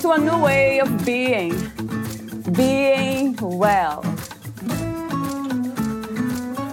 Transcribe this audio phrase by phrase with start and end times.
[0.00, 1.50] to a new way of being,
[2.52, 4.02] being well.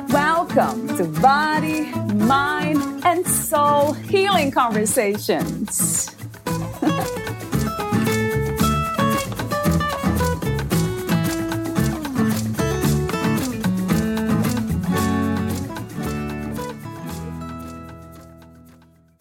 [0.10, 6.16] Welcome to Body, Mind, and Soul Healing Conversations.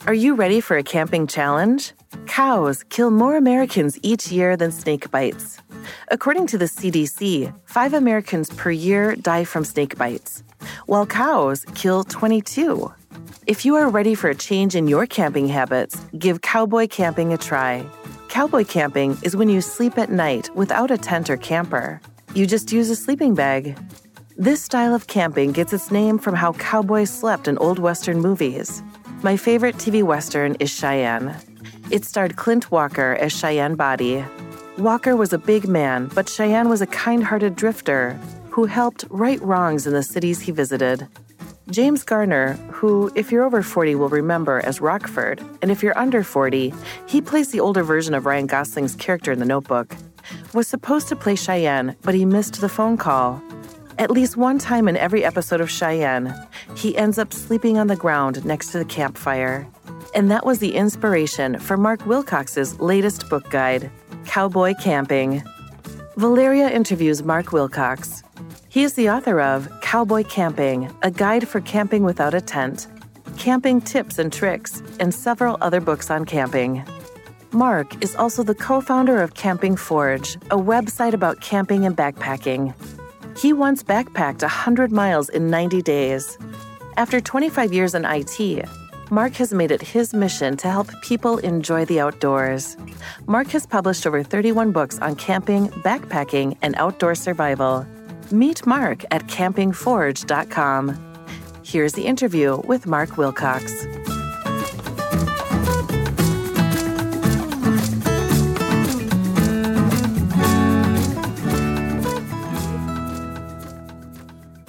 [0.07, 1.93] Are you ready for a camping challenge?
[2.37, 5.57] Cows kill more Americans each year than snake bites.
[6.09, 10.45] According to the CDC, five Americans per year die from snake bites,
[10.85, 12.93] while cows kill 22.
[13.47, 17.39] If you are ready for a change in your camping habits, give cowboy camping a
[17.39, 17.87] try.
[18.29, 22.03] Cowboy camping is when you sleep at night without a tent or camper.
[22.35, 23.79] You just use a sleeping bag.
[24.37, 28.83] This style of camping gets its name from how cowboys slept in old Western movies.
[29.23, 31.35] My favorite TV Western is Cheyenne.
[31.89, 34.25] It starred Clint Walker as Cheyenne Body.
[34.77, 38.19] Walker was a big man, but Cheyenne was a kind hearted drifter
[38.51, 41.07] who helped right wrongs in the cities he visited.
[41.71, 46.25] James Garner, who, if you're over 40, will remember as Rockford, and if you're under
[46.25, 46.75] 40,
[47.07, 49.97] he plays the older version of Ryan Gosling's character in The Notebook,
[50.55, 53.41] was supposed to play Cheyenne, but he missed the phone call.
[53.99, 56.35] At least one time in every episode of Cheyenne,
[56.75, 59.67] he ends up sleeping on the ground next to the campfire.
[60.17, 63.91] And that was the inspiration for Mark Wilcox's latest book guide,
[64.25, 65.43] Cowboy Camping.
[66.17, 68.23] Valeria interviews Mark Wilcox.
[68.71, 72.87] He is the author of Cowboy Camping, a guide for camping without a tent,
[73.37, 76.83] camping tips and tricks, and several other books on camping.
[77.53, 82.73] Mark is also the co founder of Camping Forge, a website about camping and backpacking.
[83.39, 86.39] He once backpacked 100 miles in 90 days.
[86.97, 88.67] After 25 years in IT,
[89.11, 92.77] Mark has made it his mission to help people enjoy the outdoors.
[93.27, 97.87] Mark has published over 31 books on camping, backpacking, and outdoor survival.
[98.33, 101.15] Meet Mark at campingforge.com.
[101.63, 103.87] Here's the interview with Mark Wilcox.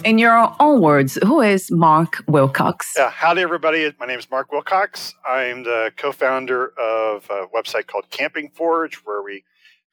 [0.08, 2.94] In your own words, who is Mark Wilcox?
[2.96, 3.94] Yeah, howdy, everybody.
[4.00, 5.14] My name is Mark Wilcox.
[5.28, 9.44] I'm the co founder of a website called Camping Forge, where we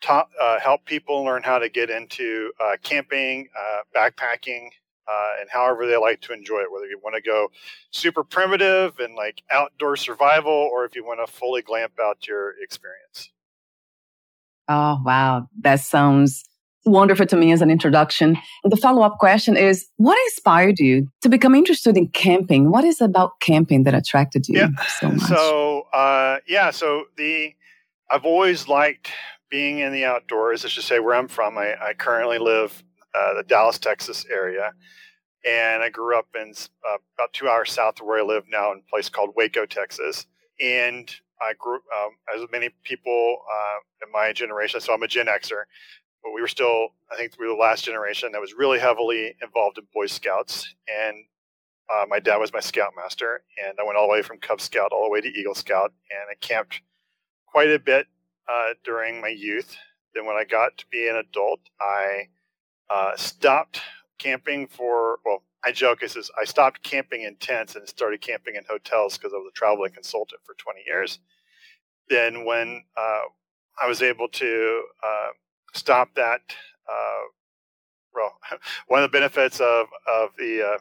[0.00, 4.68] ta- uh, help people learn how to get into uh, camping, uh, backpacking,
[5.08, 7.48] uh, and however they like to enjoy it, whether you want to go
[7.90, 12.54] super primitive and like outdoor survival, or if you want to fully glamp out your
[12.62, 13.32] experience.
[14.68, 15.48] Oh, wow.
[15.62, 16.44] That sounds
[16.84, 18.38] wonderful to me as an introduction.
[18.64, 22.70] The follow up question is What inspired you to become interested in camping?
[22.70, 24.84] What is about camping that attracted you yeah.
[24.98, 25.22] so much?
[25.22, 27.54] So, uh, yeah, so the
[28.10, 29.10] I've always liked
[29.50, 30.64] being in the outdoors.
[30.64, 31.56] Let's just say where I'm from.
[31.56, 32.82] I, I currently live
[33.14, 34.72] uh, the Dallas, Texas area,
[35.48, 36.52] and I grew up in
[36.88, 39.66] uh, about two hours south of where I live now in a place called Waco,
[39.66, 40.26] Texas.
[40.60, 45.26] And I grew, um, as many people uh, in my generation, so I'm a Gen
[45.26, 45.64] Xer,
[46.24, 49.36] but we were still, I think, we were the last generation that was really heavily
[49.42, 50.74] involved in Boy Scouts.
[50.88, 51.24] And
[51.92, 54.90] uh, my dad was my scoutmaster, and I went all the way from Cub Scout
[54.90, 56.80] all the way to Eagle Scout, and I camped
[57.46, 58.06] quite a bit
[58.48, 59.76] uh, during my youth.
[60.14, 62.28] Then, when I got to be an adult, I
[62.88, 63.82] uh, stopped
[64.18, 68.54] camping for, well, I joke, I says I stopped camping in tents and started camping
[68.54, 71.18] in hotels because I was a traveling consultant for 20 years.
[72.08, 73.22] Then, when uh,
[73.82, 75.28] I was able to uh,
[75.74, 76.40] stop that.
[76.88, 77.22] Uh,
[78.14, 78.38] well,
[78.88, 80.78] one of the benefits of of the, uh,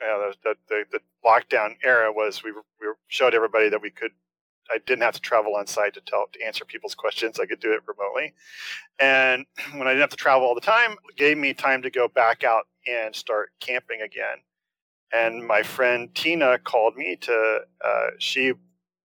[0.00, 4.12] you know, the, the, the lockdown era was we we showed everybody that we could.
[4.70, 7.38] I didn't have to travel on site to tell to answer people's questions.
[7.38, 8.32] I could do it remotely,
[8.98, 12.08] and when I didn't have to travel all the time, gave me time to go
[12.08, 14.38] back out and start camping again.
[15.12, 17.60] And my friend Tina called me to.
[17.84, 18.52] Uh, she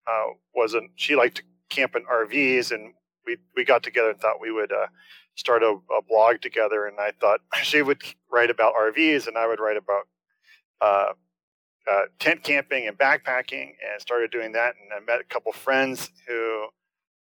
[0.07, 0.92] uh, wasn't.
[0.95, 2.94] She liked to camp in RVs, and
[3.30, 4.88] we we got together and thought we would uh,
[5.36, 6.88] start a, a, blog together.
[6.88, 10.08] And I thought she would write about RVs, and I would write about
[10.81, 11.14] uh,
[11.90, 14.76] uh, tent camping and backpacking, and started doing that.
[14.81, 16.68] And I met a couple friends who,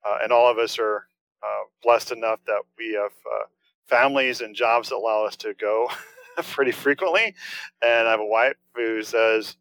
[0.05, 1.06] uh, and all of us are
[1.43, 3.44] uh, blessed enough that we have uh,
[3.87, 5.88] families and jobs that allow us to go
[6.43, 7.35] pretty frequently.
[7.82, 9.56] And I have a wife who says,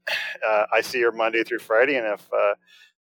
[0.71, 1.95] I see her Monday through Friday.
[1.95, 2.30] And if,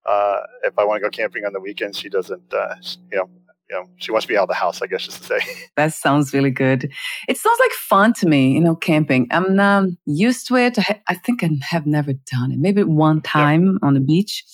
[0.07, 2.75] uh, if I want to go camping on the weekends, she doesn't, uh,
[3.11, 3.31] you know,
[3.69, 5.39] you know, she wants to be out of the house, I guess, just to say.
[5.77, 6.91] That sounds really good.
[7.29, 9.29] It sounds like fun to me, you know, camping.
[9.31, 10.77] I'm um, used to it.
[11.07, 12.59] I think I have never done it.
[12.59, 13.87] Maybe one time yeah.
[13.87, 14.45] on the beach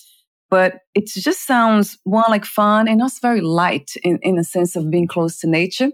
[0.49, 4.75] but it just sounds one like fun and also very light in, in a sense
[4.75, 5.91] of being close to nature.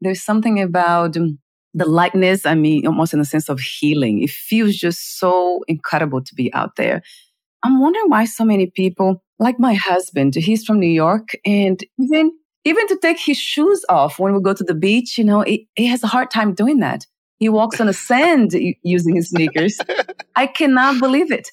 [0.00, 1.38] There's something about um,
[1.74, 4.22] the lightness, I mean, almost in a sense of healing.
[4.22, 7.02] It feels just so incredible to be out there.
[7.62, 12.32] I'm wondering why so many people, like my husband, he's from New York, and even
[12.64, 15.68] even to take his shoes off when we go to the beach, you know, he,
[15.74, 17.06] he has a hard time doing that.
[17.38, 18.52] He walks on the sand
[18.84, 19.80] using his sneakers.
[20.36, 21.48] I cannot believe it.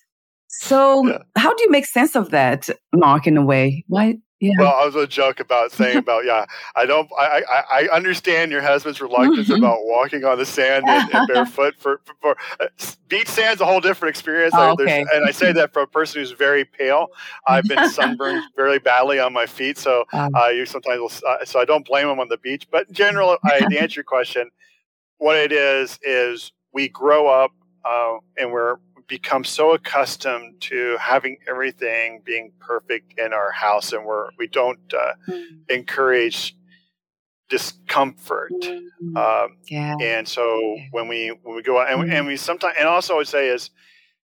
[0.47, 1.17] So, yeah.
[1.35, 3.25] how do you make sense of that, Mark?
[3.25, 4.17] In a way, why?
[4.39, 4.53] Yeah.
[4.57, 6.45] Well, I was a joke about saying about yeah.
[6.75, 7.09] I don't.
[7.17, 9.63] I I, I understand your husband's reluctance mm-hmm.
[9.63, 11.75] about walking on the sand and, and barefoot.
[11.77, 12.67] For, for, for uh,
[13.07, 14.53] beach sand's a whole different experience.
[14.55, 15.05] Oh, okay.
[15.13, 17.07] and I say that for a person who's very pale.
[17.47, 21.43] I've been sunburned very badly on my feet, so um, uh, you sometimes will, uh,
[21.43, 22.67] so I don't blame him on the beach.
[22.71, 24.49] But in general, I, to answer your question,
[25.17, 27.51] what it is is we grow up
[27.83, 28.77] uh, and we're
[29.09, 34.93] become so accustomed to having everything being perfect in our house, and we're we don't
[34.93, 35.43] uh, mm.
[35.69, 36.55] encourage
[37.49, 38.53] discomfort.
[38.61, 39.17] Mm.
[39.17, 39.95] Um, yeah.
[39.99, 40.83] And so yeah.
[40.91, 42.13] when we when we go out, and, mm.
[42.13, 43.71] and we sometimes, and also I would say is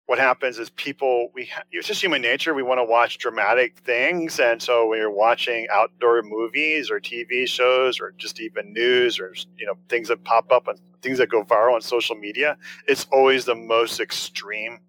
[0.06, 4.38] what happens is people we it's just human nature we want to watch dramatic things
[4.38, 9.34] and so when you're watching outdoor movies or tv shows or just even news or
[9.56, 12.56] you know things that pop up and things that go viral on social media.
[12.88, 14.80] It's always the most extreme.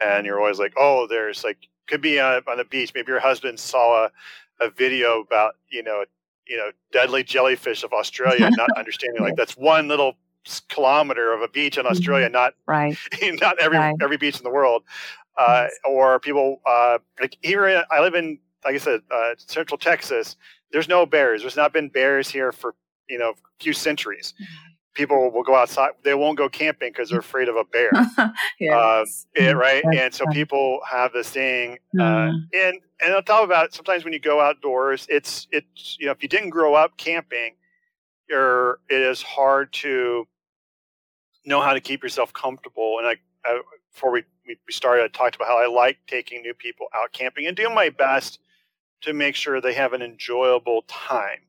[0.00, 1.56] And you're always like oh there's like
[1.86, 2.92] could be on, on the beach.
[2.94, 4.10] Maybe your husband saw a,
[4.66, 6.04] a video about you know
[6.46, 10.14] you know deadly jellyfish of australia not understanding like that's one little
[10.68, 12.32] kilometer of a beach in Australia, mm-hmm.
[12.32, 12.96] not right,
[13.40, 13.96] not every right.
[14.00, 14.82] every beach in the world.
[15.36, 17.84] Uh, or people uh, like here.
[17.90, 20.36] I live in, like I said, uh, Central Texas.
[20.70, 21.40] There's no bears.
[21.40, 22.74] There's not been bears here for
[23.08, 24.34] you know a few centuries.
[24.40, 24.70] Mm-hmm.
[24.94, 25.90] People will go outside.
[26.04, 27.90] They won't go camping because they're afraid of a bear.
[28.60, 29.26] yes.
[29.34, 30.34] it, um, right, That's and so right.
[30.34, 31.78] people have this thing.
[31.96, 32.44] Mm.
[32.54, 36.12] and and on top of that, sometimes when you go outdoors, it's it's you know
[36.12, 37.56] if you didn't grow up camping,
[38.28, 40.28] you're it is hard to
[41.44, 42.98] know how to keep yourself comfortable.
[42.98, 43.60] And I, I
[43.92, 47.46] before we, we started, I talked about how I like taking new people out camping
[47.46, 48.40] and doing my best
[49.02, 51.40] to make sure they have an enjoyable time.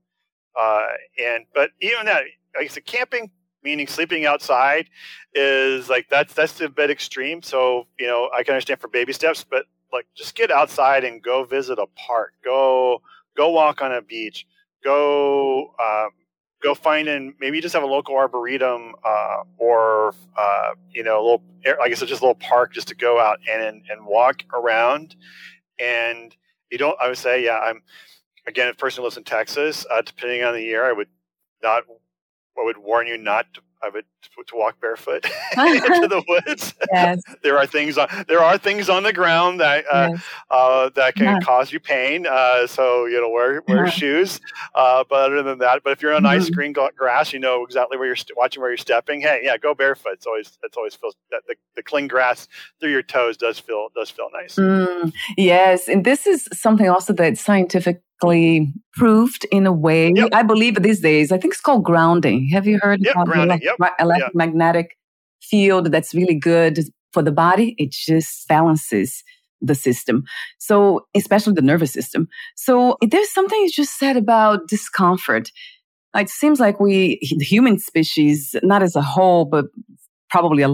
[0.56, 0.88] Uh,
[1.18, 2.24] and but even that,
[2.56, 3.32] like I said, camping
[3.64, 4.88] meaning sleeping outside
[5.34, 7.42] is like that's that's a bit extreme.
[7.42, 11.22] So you know I can understand for baby steps, but like just get outside and
[11.22, 13.02] go visit a park, go
[13.36, 14.48] go walk on a beach,
[14.84, 16.12] go um,
[16.62, 21.24] go find and maybe just have a local arboretum uh, or uh, you know a
[21.24, 21.44] little
[21.80, 25.16] like I said just a little park just to go out and and walk around.
[25.80, 26.36] And
[26.72, 27.82] you don't I would say yeah I'm
[28.48, 31.10] again a person who lives in Texas uh, depending on the year I would
[31.62, 31.84] not
[32.58, 34.06] I would warn you not to I would
[34.48, 35.26] to walk barefoot
[35.58, 36.74] into the woods.
[36.92, 37.22] Yes.
[37.44, 40.24] there are things on there are things on the ground that uh, yes.
[40.50, 41.40] uh, that can yeah.
[41.40, 42.26] cause you pain.
[42.26, 43.92] Uh, so you know wear wear yeah.
[43.92, 44.40] shoes.
[44.74, 46.38] Uh, but other than that, but if you're on mm-hmm.
[46.38, 49.20] nice green grass, you know exactly where you're st- watching where you're stepping.
[49.20, 50.14] Hey, yeah, go barefoot.
[50.14, 52.48] It's always it's always feels that the, the clean grass
[52.80, 54.56] through your toes does feel does feel nice.
[54.56, 60.12] Mm, yes, and this is something also that scientific proved in a way.
[60.16, 60.30] Yep.
[60.34, 61.32] I believe these days.
[61.32, 62.50] I think it's called grounding.
[62.50, 63.76] Have you heard yep, about grounding, yep.
[64.00, 64.98] electromagnetic yep.
[65.42, 66.80] field that's really good
[67.12, 67.76] for the body?
[67.78, 69.24] It just balances
[69.62, 70.24] the system.
[70.60, 72.28] So, especially the nervous system.
[72.56, 75.50] So, there's something you just said about discomfort.
[76.16, 79.66] It seems like we, the human species, not as a whole, but
[80.30, 80.70] probably a,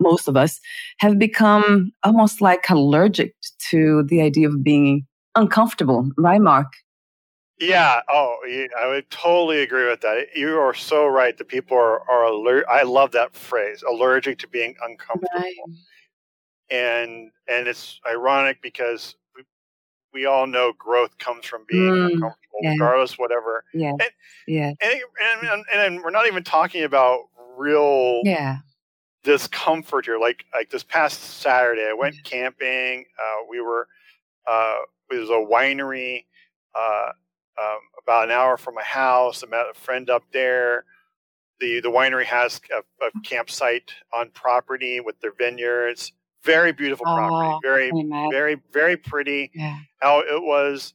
[0.00, 0.60] most of us,
[0.98, 3.34] have become almost like allergic
[3.70, 6.72] to the idea of being uncomfortable, right, Mark?
[7.58, 8.00] Yeah.
[8.08, 8.36] Oh,
[8.80, 10.28] I would totally agree with that.
[10.34, 11.36] You are so right.
[11.36, 12.64] The people are, are alert.
[12.68, 15.28] I love that phrase, allergic to being uncomfortable.
[15.38, 15.54] Right.
[16.70, 19.42] And and it's ironic because we,
[20.12, 22.72] we all know growth comes from being mm, uncomfortable, yeah.
[22.72, 23.64] regardless, whatever.
[23.74, 23.90] Yeah.
[23.90, 24.10] And,
[24.48, 24.72] yeah.
[24.80, 28.58] And, and, and, and we're not even talking about real yeah
[29.22, 30.18] discomfort here.
[30.18, 33.04] Like like this past Saturday, I went camping.
[33.22, 33.86] Uh, we were
[34.46, 34.78] uh,
[35.10, 36.24] was a winery
[36.74, 37.10] uh,
[37.60, 39.42] um, about an hour from my house.
[39.44, 40.84] I met a friend up there.
[41.60, 46.12] The, the winery has a, a campsite on property with their vineyards.
[46.44, 47.58] Very beautiful property.
[47.62, 47.90] Very,
[48.32, 49.50] very, very pretty.
[49.54, 49.78] Yeah.
[50.00, 50.94] How it was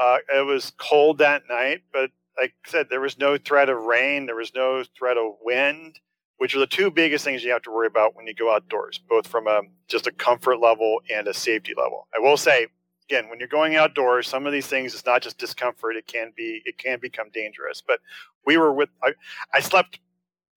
[0.00, 3.82] Uh, it was cold that night, but like I said, there was no threat of
[3.82, 4.26] rain.
[4.26, 5.98] There was no threat of wind,
[6.36, 8.98] which are the two biggest things you have to worry about when you go outdoors,
[9.08, 12.06] both from a, just a comfort level and a safety level.
[12.14, 12.68] I will say,
[13.08, 16.32] again, when you're going outdoors, some of these things it's not just discomfort; it can
[16.36, 17.82] be it can become dangerous.
[17.86, 18.00] But
[18.44, 19.14] we were with I,
[19.52, 20.00] I slept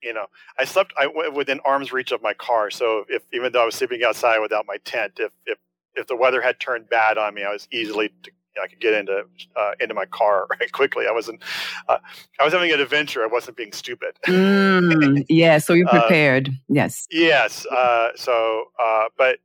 [0.01, 0.25] you know,
[0.57, 2.71] I slept I within arm's reach of my car.
[2.71, 5.57] So if even though I was sleeping outside without my tent, if if
[5.95, 8.31] if the weather had turned bad on me, I was easily to,
[8.61, 11.05] I could get into uh, into my car right quickly.
[11.07, 11.41] I wasn't
[11.87, 11.99] uh,
[12.39, 13.23] I was having an adventure.
[13.23, 14.17] I wasn't being stupid.
[14.27, 16.49] mm, yeah, so you're uh, prepared.
[16.49, 17.07] Uh, yes.
[17.11, 17.65] Yes.
[17.67, 19.37] Uh, so, uh, but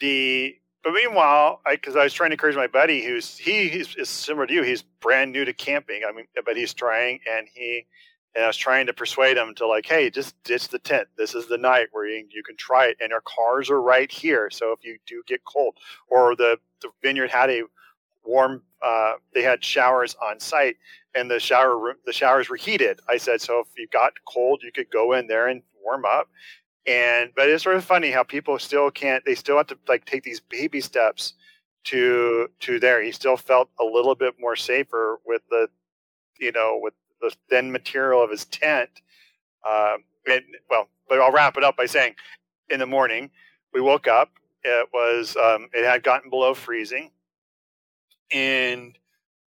[0.00, 3.94] the but meanwhile, because I, I, was trying to encourage my buddy, who's he he's,
[3.96, 4.62] is similar to you.
[4.62, 6.02] He's brand new to camping.
[6.06, 7.86] I mean, but he's trying, and he
[8.34, 11.08] and I was trying to persuade him to like, hey, just ditch the tent.
[11.16, 14.10] This is the night where you, you can try it, and our cars are right
[14.10, 14.48] here.
[14.50, 15.76] So if you do get cold,
[16.08, 17.62] or the the vineyard had a
[18.24, 20.76] warm, uh, they had showers on site,
[21.14, 23.00] and the shower the showers were heated.
[23.08, 26.28] I said, so if you got cold, you could go in there and warm up.
[26.86, 29.24] And but it's sort of funny how people still can't.
[29.24, 31.34] They still have to like take these baby steps
[31.84, 33.02] to to there.
[33.02, 35.68] He still felt a little bit more safer with the,
[36.40, 38.90] you know, with the thin material of his tent.
[39.64, 39.96] Uh,
[40.26, 42.14] and well, but I'll wrap it up by saying,
[42.70, 43.30] in the morning
[43.72, 44.30] we woke up.
[44.64, 47.10] It was um, it had gotten below freezing,
[48.30, 48.96] and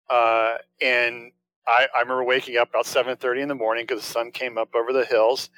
[0.09, 1.31] uh, and
[1.65, 4.57] I, I remember waking up about seven thirty in the morning because the sun came
[4.57, 5.49] up over the hills,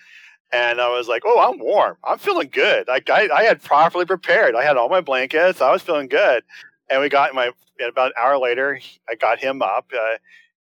[0.51, 1.97] and I was like, "Oh, I'm warm.
[2.03, 2.87] I'm feeling good.
[2.87, 4.55] Like I, I had properly prepared.
[4.55, 5.61] I had all my blankets.
[5.61, 6.43] I was feeling good."
[6.89, 7.51] And we got my
[7.85, 8.79] about an hour later.
[9.09, 10.17] I got him up, uh,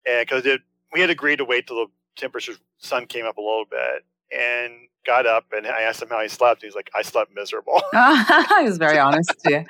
[0.06, 0.46] and because
[0.94, 4.74] we had agreed to wait till the temperature sun came up a little bit and
[5.06, 6.62] got up and I asked him how he slept.
[6.62, 7.82] He's like, I slept miserable.
[7.92, 9.64] he was very honest yeah.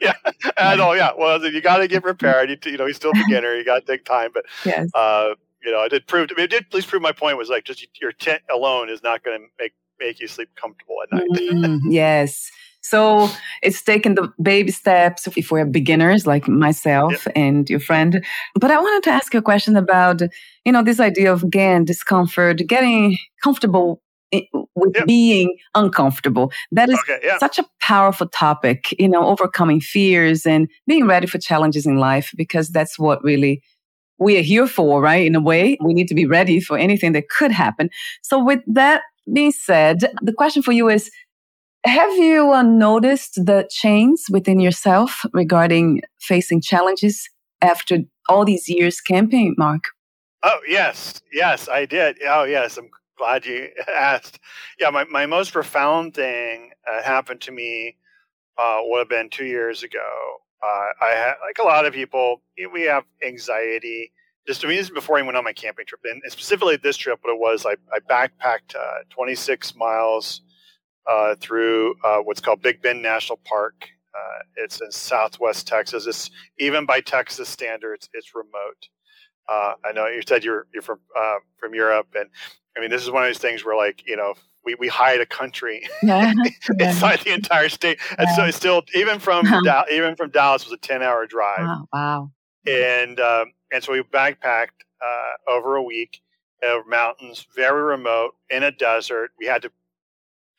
[0.00, 0.14] yeah.
[0.56, 0.94] I know.
[0.94, 1.10] Yeah.
[1.16, 2.50] Well, you got to get prepared.
[2.50, 3.54] You, you know, he's still a beginner.
[3.54, 4.88] You got to take time, but, yes.
[4.94, 5.34] uh,
[5.64, 7.48] you know, it did prove, I mean, it did at least prove my point was
[7.48, 11.12] like, just your tent alone is not going to make, make you sleep comfortable at
[11.12, 11.28] night.
[11.30, 12.50] mm, yes.
[12.82, 13.28] So
[13.62, 18.24] it's taken the baby steps if we're beginners like myself and your friend.
[18.58, 20.20] But I wanted to ask you a question about,
[20.64, 24.02] you know, this idea of again, discomfort, getting comfortable
[24.74, 26.52] with being uncomfortable.
[26.70, 27.38] That is okay, yeah.
[27.38, 32.32] such a powerful topic, you know, overcoming fears and being ready for challenges in life
[32.36, 33.62] because that's what really
[34.18, 35.26] we are here for, right?
[35.26, 37.90] In a way, we need to be ready for anything that could happen.
[38.22, 39.02] So with that
[39.32, 41.10] being said, the question for you is,
[41.84, 47.28] have you uh, noticed the change within yourself regarding facing challenges
[47.60, 49.84] after all these years camping, Mark?
[50.44, 51.20] Oh, yes.
[51.32, 52.18] Yes, I did.
[52.26, 52.76] Oh, yes.
[52.76, 54.38] I'm glad you asked.
[54.78, 57.96] Yeah, my, my most profound thing uh, happened to me
[58.58, 60.41] uh, would have been two years ago.
[60.62, 62.42] Uh, I had, like a lot of people,
[62.72, 64.12] we have anxiety.
[64.46, 66.96] Just I mean, this is before I went on my camping trip, and specifically this
[66.96, 70.42] trip, what it was, I, I backpacked uh, 26 miles
[71.06, 73.88] uh, through uh, what's called Big Bend National Park.
[74.14, 76.06] Uh, it's in Southwest Texas.
[76.06, 78.88] It's even by Texas standards, it's remote.
[79.48, 81.00] Uh, I know you said you're you're from
[81.56, 82.28] from Europe, and
[82.76, 85.20] I mean this is one of those things where like you know we, we hide
[85.20, 86.32] a country yeah.
[86.78, 88.36] inside the entire state, and yeah.
[88.36, 91.60] so it's still even from da- even from Dallas was a ten hour drive.
[91.60, 91.88] Wow!
[91.92, 92.30] wow.
[92.66, 94.68] And um, and so we backpacked
[95.04, 96.20] uh, over a week,
[96.62, 99.32] of mountains, very remote, in a desert.
[99.38, 99.70] We had to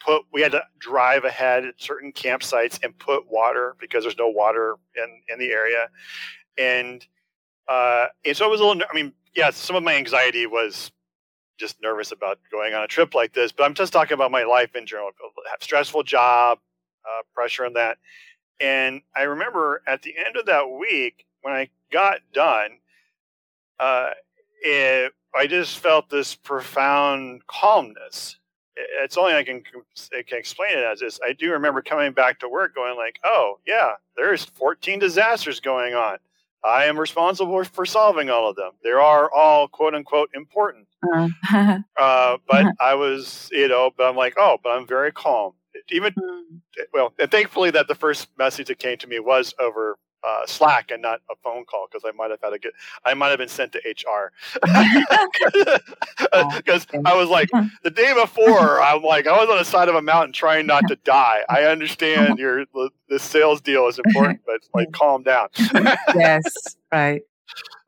[0.03, 4.27] put we had to drive ahead at certain campsites and put water because there's no
[4.27, 5.87] water in in the area
[6.57, 7.05] and
[7.67, 10.91] uh and so it was a little i mean yeah some of my anxiety was
[11.57, 14.43] just nervous about going on a trip like this but i'm just talking about my
[14.43, 15.11] life in general
[15.59, 16.59] stressful job
[17.05, 17.97] uh, pressure on that
[18.59, 22.69] and i remember at the end of that week when i got done
[23.79, 24.09] uh
[24.61, 28.37] it, i just felt this profound calmness
[28.75, 29.63] it's only I can
[30.13, 31.19] I can explain it as is.
[31.23, 35.93] I do remember coming back to work, going like, "Oh yeah, there's 14 disasters going
[35.93, 36.17] on.
[36.63, 38.71] I am responsible for solving all of them.
[38.83, 41.79] They are all quote unquote important." Uh-huh.
[41.97, 45.53] uh, but I was, you know, but I'm like, "Oh, but I'm very calm."
[45.89, 46.57] Even hmm.
[46.93, 50.91] well, and thankfully that the first message that came to me was over uh, Slack
[50.91, 52.73] and not a phone call because I might have had a good,
[53.05, 54.31] I might have been sent to HR
[56.55, 57.49] because I was like
[57.83, 60.87] the day before I'm like I was on the side of a mountain trying not
[60.87, 61.43] to die.
[61.49, 62.65] I understand your
[63.09, 65.49] the sales deal is important, but like calm down.
[66.15, 67.23] yes, right.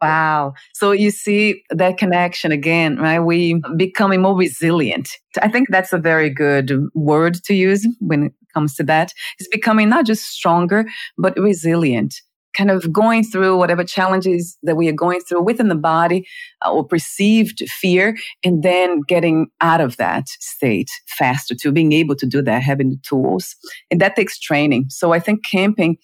[0.08, 0.54] Wow.
[0.74, 3.20] So you see that connection again, right?
[3.20, 5.10] We becoming more resilient.
[5.42, 9.12] I think that's a very good word to use when it comes to that.
[9.40, 10.86] It's becoming not just stronger,
[11.18, 12.16] but resilient
[12.56, 16.28] kind of going through whatever challenges that we are going through within the body
[16.66, 22.16] uh, or perceived fear, and then getting out of that state faster to being able
[22.16, 23.56] to do that, having the tools.
[23.92, 24.86] And that takes training.
[24.90, 25.98] So I think camping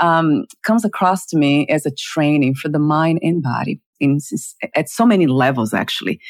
[0.00, 4.18] um, comes across to me as a training for the mind and body in,
[4.74, 6.20] at so many levels, actually.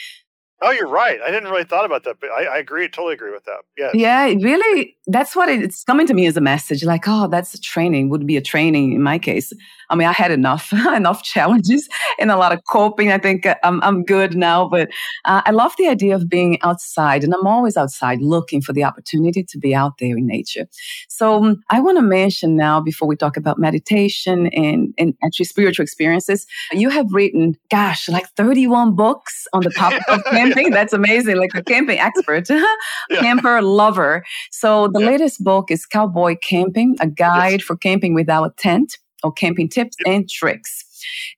[0.61, 1.21] Oh, you're right.
[1.25, 2.89] I didn't really thought about that, but I, I agree.
[2.89, 3.61] Totally agree with that.
[3.77, 3.91] Yeah.
[3.95, 4.97] Yeah, really.
[5.07, 6.83] That's what it's coming to me as a message.
[6.85, 8.09] Like, oh, that's a training.
[8.09, 9.53] Would be a training in my case.
[9.91, 11.89] I mean, I had enough, enough challenges
[12.19, 13.13] and a lot of coping.
[13.13, 14.89] I think I'm, I'm good now, but
[15.25, 18.85] uh, I love the idea of being outside, and I'm always outside looking for the
[18.85, 20.67] opportunity to be out there in nature.
[21.09, 25.47] So um, I want to mention now, before we talk about meditation and, and actually
[25.47, 30.23] spiritual experiences, you have written, gosh, like 31 books on the topic of
[30.55, 30.71] camping.
[30.71, 31.37] That's amazing.
[31.37, 32.49] Like a camping expert,
[33.11, 34.25] camper lover.
[34.51, 37.63] So the latest book is Cowboy Camping, a guide yes.
[37.63, 40.85] for camping without a tent or camping tips and tricks.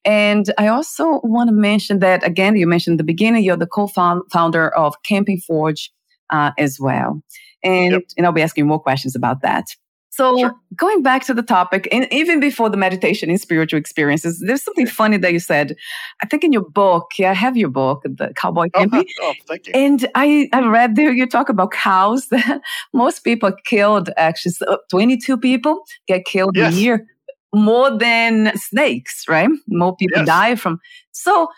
[0.05, 4.69] And I also want to mention that again, you mentioned the beginning, you're the co-founder
[4.77, 5.91] of Camping Forge
[6.31, 7.23] uh, as well.
[7.63, 8.03] And, yep.
[8.17, 9.67] and I'll be asking more questions about that.
[10.13, 10.55] So sure.
[10.75, 14.87] going back to the topic, and even before the meditation and spiritual experiences, there's something
[14.87, 15.77] funny that you said.
[16.21, 19.07] I think in your book, yeah, I have your book, The Cowboy oh, Camping.
[19.23, 19.73] Oh, oh, thank you.
[19.75, 22.61] And I, I read there you talk about cows that
[22.93, 24.53] most people killed, actually,
[24.91, 26.75] 22 people get killed yes.
[26.75, 27.07] a year
[27.55, 29.49] more than snakes, right?
[29.69, 30.27] More people yes.
[30.27, 30.81] die from.
[31.13, 31.49] So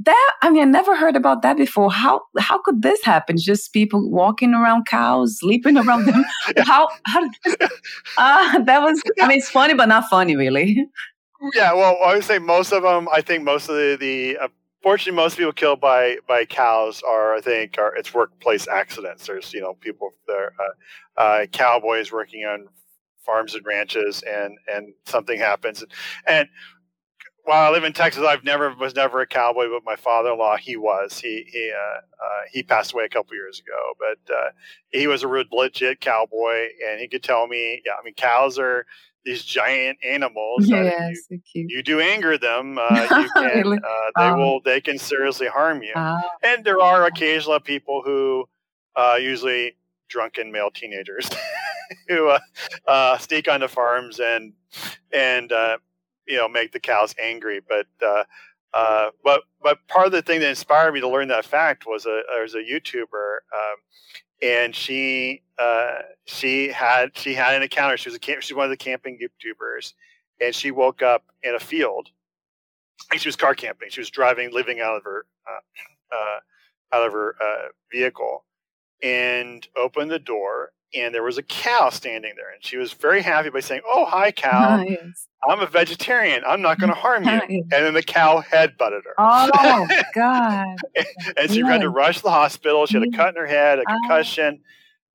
[0.00, 1.90] that I mean, I never heard about that before.
[1.90, 3.36] How how could this happen?
[3.36, 6.24] Just people walking around cows, sleeping around them.
[6.58, 7.70] how how did this,
[8.16, 9.02] uh, that was?
[9.20, 10.86] I mean, it's funny, but not funny, really.
[11.54, 13.08] Yeah, well, I would say most of them.
[13.12, 14.38] I think most of the the.
[14.38, 14.48] Uh,
[14.82, 19.26] fortunately, most people killed by by cows are, I think, are it's workplace accidents.
[19.26, 22.68] There's, you know, people there, uh, uh, cowboys working on
[23.26, 25.92] farms and ranches, and and something happens, and,
[26.26, 26.48] and
[27.48, 30.76] while I live in Texas, I've never was never a cowboy, but my father-in-law he
[30.76, 31.18] was.
[31.18, 34.50] He he uh, uh, he passed away a couple years ago, but uh,
[34.90, 38.58] he was a real legit cowboy, and he could tell me, yeah, I mean, cows
[38.58, 38.84] are
[39.24, 40.68] these giant animals.
[40.68, 43.78] Yes, you, you, do anger them, uh, you can.
[43.78, 45.94] Uh, they will they can seriously harm you.
[45.96, 48.46] Uh, and there are occasional people who,
[49.18, 49.74] usually
[50.08, 51.28] drunken male teenagers
[52.08, 52.38] who uh,
[52.86, 54.52] uh, sneak onto farms and
[55.12, 55.78] and uh,
[56.28, 57.60] you know make the cows angry.
[57.66, 58.24] But uh,
[58.72, 62.06] uh, but but part of the thing that inspired me to learn that fact was
[62.06, 63.76] a was a YouTuber, um,
[64.42, 67.96] and she uh, she had she had an encounter.
[67.96, 69.94] She was a camp, one of the camping YouTubers,
[70.40, 72.10] and she woke up in a field.
[73.10, 73.90] And she was car camping.
[73.90, 75.24] She was driving, living out of her
[76.92, 77.34] out of her
[77.92, 78.44] vehicle
[79.02, 83.20] and opened the door and there was a cow standing there and she was very
[83.20, 84.82] happy by saying oh hi cow.
[84.86, 85.26] Yes.
[85.48, 86.42] i'm a vegetarian.
[86.46, 87.40] I'm not going to harm you.
[87.48, 89.14] And then the cow head butted her.
[89.18, 90.76] Oh god.
[91.36, 92.86] And she had to rush to the hospital.
[92.86, 93.84] She had a cut in her head a oh.
[93.84, 94.60] concussion.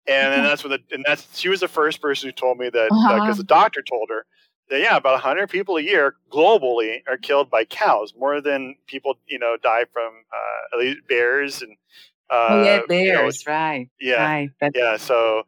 [0.05, 2.65] And then that's when the and that's she was the first person who told me
[2.65, 3.31] that because uh-huh.
[3.31, 4.25] uh, the doctor told her
[4.69, 9.15] that yeah about 100 people a year globally are killed by cows more than people
[9.27, 11.77] you know die from uh, bears and
[12.33, 13.89] uh, oh yeah, bears, you know, right?
[13.99, 14.49] Yeah, right.
[14.59, 14.97] That's, yeah.
[14.97, 15.43] So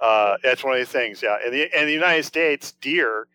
[0.00, 1.22] uh, that's one of the things.
[1.22, 3.26] Yeah, in the in the United States, deer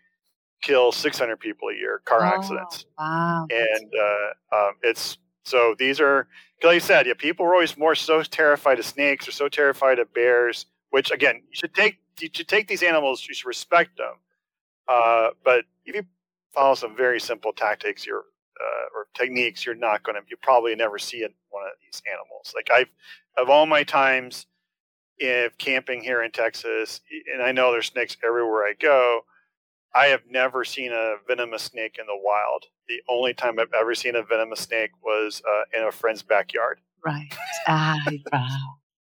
[0.62, 2.86] kill 600 people a year, car oh, accidents.
[3.00, 3.48] Wow.
[3.50, 6.28] And uh, um, it's so these are
[6.64, 9.98] like you said, yeah, people were always more so terrified of snakes or so terrified
[9.98, 10.68] of bears.
[10.92, 13.26] Which again, you should take you should take these animals.
[13.28, 14.14] You should respect them.
[14.88, 16.04] Uh, but if you
[16.54, 18.26] follow some very simple tactics, you're
[18.62, 20.22] uh, or techniques, you're not going to.
[20.30, 22.54] You probably never see one of these animals.
[22.56, 22.90] Like I've
[23.38, 24.46] of all my times
[25.18, 27.02] if camping here in Texas,
[27.34, 29.22] and I know there's snakes everywhere I go.
[29.94, 32.66] I have never seen a venomous snake in the wild.
[32.88, 36.80] The only time I've ever seen a venomous snake was uh, in a friend's backyard.
[37.06, 37.34] Right.
[37.68, 37.98] Ah,
[38.32, 38.48] wow.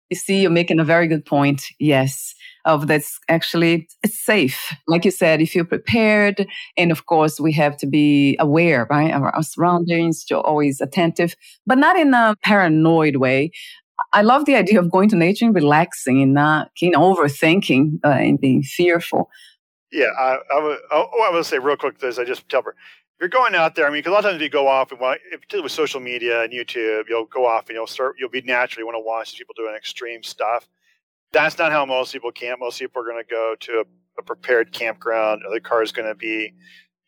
[0.10, 1.62] You see, you're making a very good point.
[1.80, 2.34] Yes
[2.70, 4.74] of that's actually safe.
[4.88, 9.14] Like you said, if you're prepared, and of course we have to be aware, right,
[9.14, 13.52] of our surroundings, you're always attentive, but not in a paranoid way.
[14.14, 18.00] I love the idea of going to nature and relaxing and not you know, overthinking
[18.06, 19.30] uh, and being fearful.
[19.92, 20.78] Yeah, I, I would.
[20.92, 22.20] Oh, I will say real quick this.
[22.20, 22.76] I just tell her
[23.20, 23.86] you're going out there.
[23.86, 26.44] I mean, because a lot of times you go off and particularly with social media
[26.44, 28.16] and YouTube, you'll go off and you'll start.
[28.18, 30.70] You'll be naturally want to watch people doing extreme stuff
[31.32, 32.60] that's not how most people camp.
[32.60, 35.42] Most people are going to go to a, a prepared campground.
[35.52, 36.54] The car is going to be,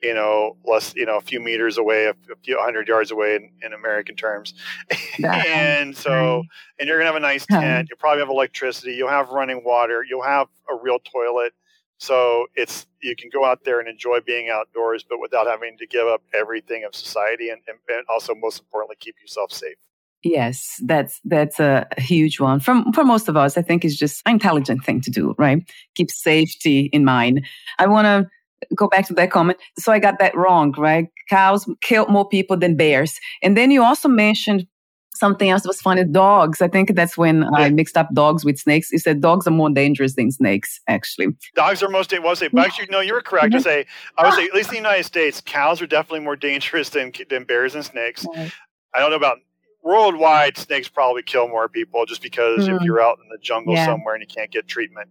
[0.02, 3.36] you know, less, you know, a few meters away, a, a few hundred yards away
[3.36, 4.54] in, in American terms.
[5.24, 6.44] and so,
[6.80, 7.90] and you're going to have a nice tent.
[7.90, 8.94] You'll probably have electricity.
[8.94, 10.06] You'll have running water.
[10.08, 11.54] You'll have a real toilet.
[11.98, 15.86] So it's you can go out there and enjoy being outdoors, but without having to
[15.86, 19.78] give up everything of society, and, and, and also most importantly, keep yourself safe.
[20.24, 22.60] Yes, that's that's a huge one.
[22.60, 25.68] For for most of us, I think it's just an intelligent thing to do, right?
[25.96, 27.46] Keep safety in mind.
[27.80, 28.30] I want to
[28.76, 29.58] go back to that comment.
[29.80, 31.08] So I got that wrong, right?
[31.30, 33.20] Cows kill more people than bears.
[33.42, 34.68] And then you also mentioned
[35.16, 36.62] something else that was funny dogs.
[36.62, 37.50] I think that's when yeah.
[37.54, 38.92] I mixed up dogs with snakes.
[38.92, 41.28] You said dogs are more dangerous than snakes, actually.
[41.56, 42.42] Dogs are most dangerous.
[42.42, 43.64] Well, but actually, no, you're correct to mm-hmm.
[43.64, 43.86] say,
[44.18, 47.12] I would say, at least in the United States, cows are definitely more dangerous than,
[47.30, 48.26] than bears and snakes.
[48.36, 48.52] Right.
[48.94, 49.40] I don't know about
[49.84, 52.76] worldwide snakes probably kill more people just because mm.
[52.76, 53.86] if you're out in the jungle yeah.
[53.86, 55.10] somewhere and you can't get treatment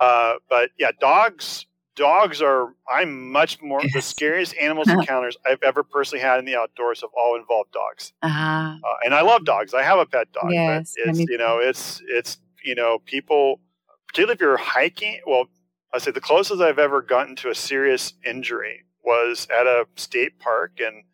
[0.00, 3.92] uh, but yeah dogs dogs are i'm much more yes.
[3.92, 8.12] the scariest animals encounters i've ever personally had in the outdoors have all involved dogs
[8.22, 8.76] uh-huh.
[8.82, 11.58] uh, and i love dogs i have a pet dog yes, but it's you know
[11.58, 13.60] it's it's you know people
[14.08, 15.44] particularly if you're hiking well
[15.92, 20.38] i say the closest i've ever gotten to a serious injury was at a state
[20.38, 21.04] park and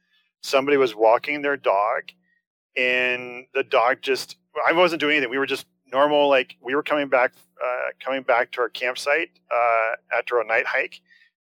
[0.42, 2.02] somebody was walking their dog
[2.76, 6.82] and the dog just i wasn't doing anything we were just normal like we were
[6.82, 7.32] coming back
[7.64, 11.00] uh, coming back to our campsite uh, after a night hike,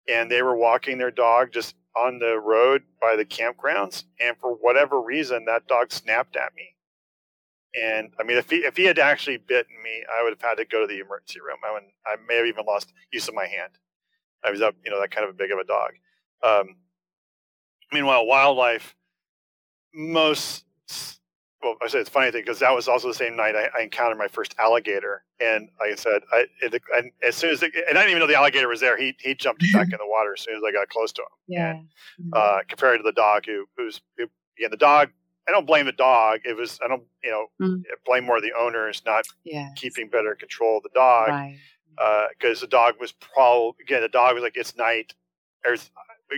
[0.10, 4.52] and they were walking their dog just on the road by the campgrounds, and for
[4.52, 6.76] whatever reason, that dog snapped at me.
[7.82, 10.56] And I mean, if he if he had actually bitten me, I would have had
[10.56, 11.58] to go to the emergency room.
[11.66, 13.72] I would, I may have even lost use of my hand.
[14.44, 15.92] I was up, you know, that kind of a big of a dog.
[16.44, 16.76] Um,
[17.94, 18.96] meanwhile, wildlife,
[19.94, 20.66] most
[21.62, 23.84] well, I said it's funny thing because that was also the same night I, I,
[23.84, 27.72] encountered my first alligator, and like I said, I it, and as soon as it,
[27.88, 28.98] and I didn't even know the alligator was there.
[28.98, 31.28] He he jumped back in the water as soon as I got close to him.
[31.48, 31.70] Yeah.
[31.72, 32.30] And, mm-hmm.
[32.34, 34.26] uh, compared to the dog who who's who,
[34.58, 35.10] again the dog.
[35.48, 36.42] I don't blame the dog.
[36.46, 37.84] It was I don't you know mm.
[38.06, 39.72] blame more the owners not yes.
[39.76, 41.54] keeping better control of the dog
[42.38, 45.14] because uh, the dog was probably again the dog was like it's night.
[45.64, 45.92] There's,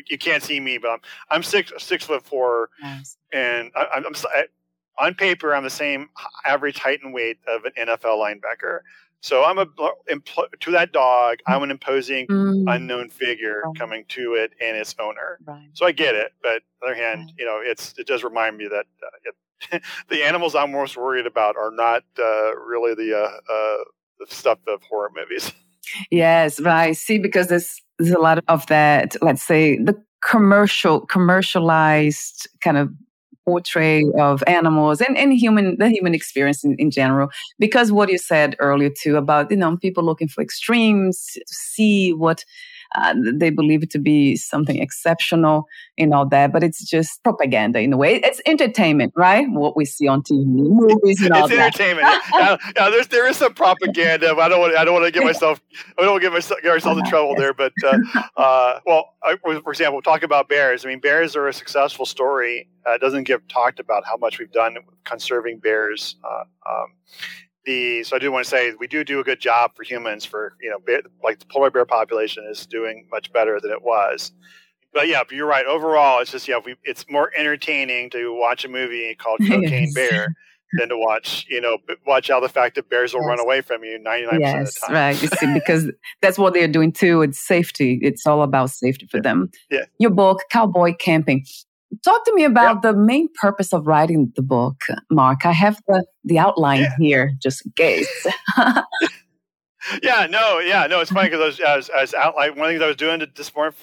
[0.08, 3.18] you can't see me, but I'm I'm six six foot four, yes.
[3.32, 4.16] and I, I'm, I'm
[5.00, 6.10] on paper, I'm the same
[6.46, 8.80] average height and weight of an NFL linebacker.
[9.22, 11.38] So I'm a to that dog.
[11.48, 12.66] I'm an imposing mm.
[12.68, 13.76] unknown figure right.
[13.76, 15.40] coming to it and its owner.
[15.46, 15.70] Right.
[15.72, 17.34] So I get it, but on the other hand, right.
[17.38, 19.30] you know, it's it does remind me that uh,
[19.72, 23.84] it, the animals I'm most worried about are not uh, really the uh, uh,
[24.20, 25.52] the stuff of horror movies.
[26.10, 26.96] Yes, right.
[26.98, 29.16] See, because there's there's a lot of that.
[29.22, 32.90] Let's say the commercial commercialized kind of
[33.46, 37.28] portray of animals and, and human the human experience in, in general
[37.60, 42.14] because what you said earlier too about you know people looking for extremes to see
[42.14, 42.46] what
[42.96, 47.80] uh, they believe it to be something exceptional and all that, but it's just propaganda
[47.80, 48.16] in a way.
[48.16, 49.50] It's entertainment, right?
[49.50, 51.76] What we see on TV, movies, and all it's that.
[51.76, 52.08] entertainment.
[52.34, 54.36] yeah, yeah, there's there is some propaganda.
[54.36, 55.62] I don't want I don't want to get myself
[55.98, 57.54] I don't want to get myself get ourselves in trouble there.
[57.54, 57.98] But uh,
[58.38, 60.86] uh, well, I, for example, talk about bears.
[60.86, 62.70] I mean, bears are a successful story.
[62.86, 66.16] Uh, it doesn't get talked about how much we've done conserving bears.
[66.24, 66.94] Uh, um,
[67.66, 70.26] the so I do want to say we do do a good job for humans
[70.26, 73.82] for you know bear, like the polar bear population is doing much better than it
[73.82, 74.32] was.
[74.94, 75.66] But yeah, but you're right.
[75.66, 79.94] Overall, it's just yeah, we, it's more entertaining to watch a movie called Cocaine yes.
[79.94, 80.36] Bear
[80.74, 83.28] than to watch you know watch out the fact that bears will yes.
[83.28, 84.96] run away from you 99 yes, of the time.
[84.96, 85.16] right.
[85.16, 87.22] See, because that's what they're doing too.
[87.22, 88.00] It's safety.
[88.02, 89.24] It's all about safety for yeah.
[89.24, 89.52] them.
[89.70, 89.86] Yeah.
[90.00, 91.46] Your book, Cowboy Camping.
[92.04, 95.46] Talk to me about the main purpose of writing the book, Mark.
[95.46, 96.96] I have the, the outline yeah.
[96.98, 98.28] here just in case.
[100.02, 101.02] yeah, no, yeah, no.
[101.02, 103.32] It's funny because I was, I was, outlining one of the things I was doing
[103.36, 103.76] this morning,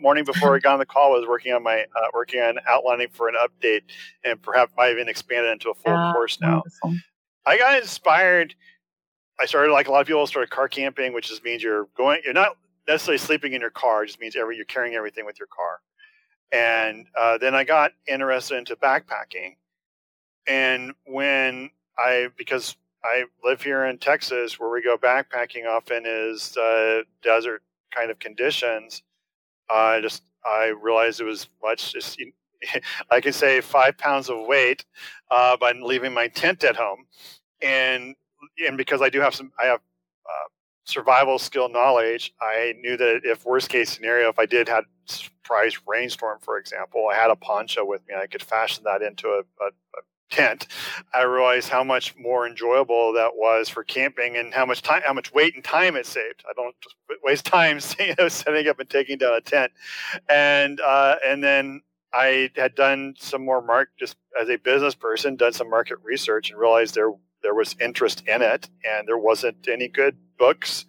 [0.00, 3.08] morning before I got on the call was working on my uh, working on outlining
[3.10, 3.82] for an update,
[4.24, 6.62] and perhaps might even expand it into a full uh, course now.
[6.82, 6.94] Wonderful.
[7.46, 8.54] I got inspired.
[9.38, 12.20] I started like a lot of people started car camping, which just means you're going.
[12.24, 12.56] You're not
[12.88, 14.02] necessarily sleeping in your car.
[14.02, 15.80] It just means every you're carrying everything with your car.
[16.52, 19.56] And uh, then I got interested into backpacking.
[20.46, 26.56] And when I, because I live here in Texas, where we go backpacking often is
[26.56, 29.02] uh, desert kind of conditions.
[29.70, 31.92] I just I realized it was much.
[31.92, 32.20] Just,
[33.10, 34.84] I can save five pounds of weight
[35.30, 37.06] uh, by leaving my tent at home,
[37.62, 38.14] and
[38.66, 39.80] and because I do have some, I have
[40.26, 40.48] uh,
[40.86, 45.76] survival skill knowledge, I knew that if worst case scenario, if I did had surprise
[45.86, 48.14] rainstorm, for example, I had a poncho with me.
[48.14, 50.68] I could fashion that into a, a, a tent.
[51.12, 55.12] I realized how much more enjoyable that was for camping and how much time, how
[55.12, 56.44] much weight and time it saved.
[56.48, 56.74] I don't
[57.22, 59.72] waste time setting up and taking down a tent,
[60.28, 65.36] and uh, and then I had done some more mark just as a business person,
[65.36, 67.12] done some market research and realized there
[67.46, 70.84] there was interest in it, and there wasn't any good books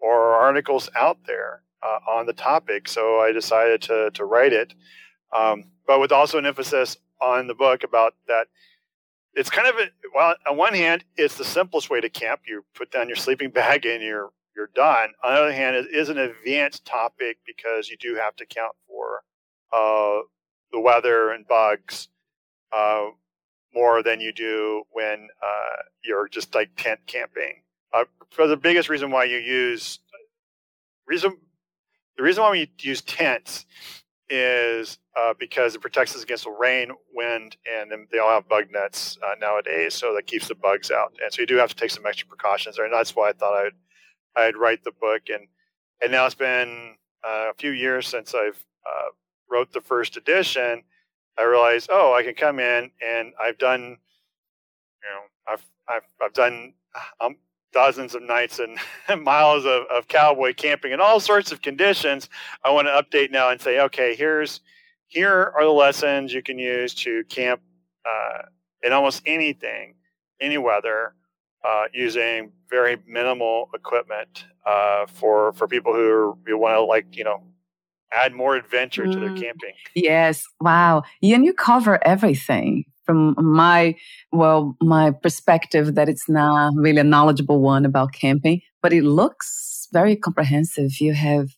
[0.00, 2.88] or articles out there uh, on the topic.
[2.88, 4.74] So I decided to to write it,
[5.32, 8.48] um, but with also an emphasis on the book about that.
[9.34, 12.40] It's kind of a, well, on one hand, it's the simplest way to camp.
[12.48, 15.10] You put down your sleeping bag and you're you're done.
[15.22, 18.74] On the other hand, it is an advanced topic because you do have to count
[18.88, 19.22] for
[19.72, 20.22] uh,
[20.72, 22.08] the weather and bugs
[22.72, 23.10] uh,
[23.74, 27.62] more than you do when uh, you're just like tent camping.
[27.92, 29.98] Uh, for the biggest reason why you use
[31.06, 31.36] reason
[32.16, 33.66] the reason why we use tents
[34.28, 38.66] is uh, because it protects us against the rain, wind, and they all have bug
[38.70, 41.12] nets uh, nowadays, so that keeps the bugs out.
[41.22, 43.32] And so you do have to take some extra precautions there, and that's why I
[43.32, 43.72] thought I'd
[44.36, 45.22] I'd write the book.
[45.32, 45.48] And
[46.00, 49.08] and now it's been uh, a few years since I've uh,
[49.50, 50.82] wrote the first edition,
[51.40, 56.34] I realized, oh, I can come in and I've done, you know, I've I've I've
[56.34, 56.74] done
[57.20, 57.36] um,
[57.72, 58.78] dozens of nights and
[59.22, 62.28] miles of, of cowboy camping in all sorts of conditions.
[62.62, 64.60] I want to update now and say, okay, here's
[65.06, 67.62] here are the lessons you can use to camp
[68.04, 68.42] uh,
[68.82, 69.94] in almost anything,
[70.40, 71.14] any weather,
[71.64, 77.24] uh, using very minimal equipment uh, for for people who, who want to like you
[77.24, 77.42] know
[78.12, 79.12] add more adventure mm.
[79.12, 79.40] to their mm.
[79.40, 79.72] camping.
[79.94, 80.42] Yes.
[80.60, 81.02] Wow.
[81.22, 83.94] And you cover everything from my,
[84.32, 89.88] well, my perspective that it's not really a knowledgeable one about camping, but it looks
[89.92, 91.00] very comprehensive.
[91.00, 91.48] You have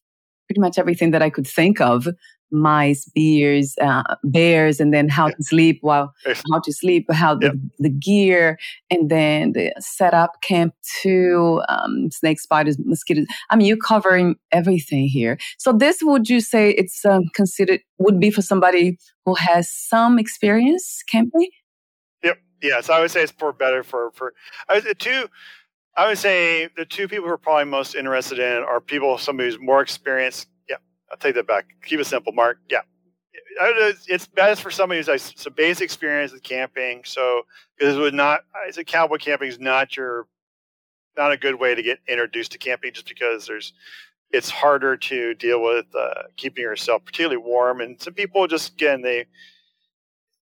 [0.49, 2.09] pretty much everything that I could think of
[2.53, 6.13] mice, bears, uh, bears, and then how to sleep while
[6.53, 7.55] how to sleep, how the, yep.
[7.79, 8.59] the gear,
[8.91, 13.27] and then the setup, camp two, um, snake, spiders, mosquitoes.
[13.51, 15.39] I mean, you're covering everything here.
[15.59, 20.19] So this, would you say, it's um, considered would be for somebody who has some
[20.19, 21.49] experience camping?
[22.23, 22.39] Yep.
[22.63, 24.35] Yes, I would say it's for better for for
[24.69, 25.29] I would, two.
[25.97, 29.51] I would say the two people who are probably most interested in are people somebody
[29.51, 30.49] who's more experienced
[31.13, 31.67] I'll take that back.
[31.85, 32.59] Keep it simple, Mark.
[32.71, 32.81] Yeah.
[34.09, 37.03] It's best for somebody who's like some basic experience with camping.
[37.05, 37.43] So,
[37.77, 40.27] because it would not, I said cowboy camping is not your,
[41.19, 43.75] not a good way to get introduced to camping just because there's,
[44.31, 47.83] it's harder to deal with uh, keeping yourself particularly warm.
[47.83, 49.27] And some people just, again, they,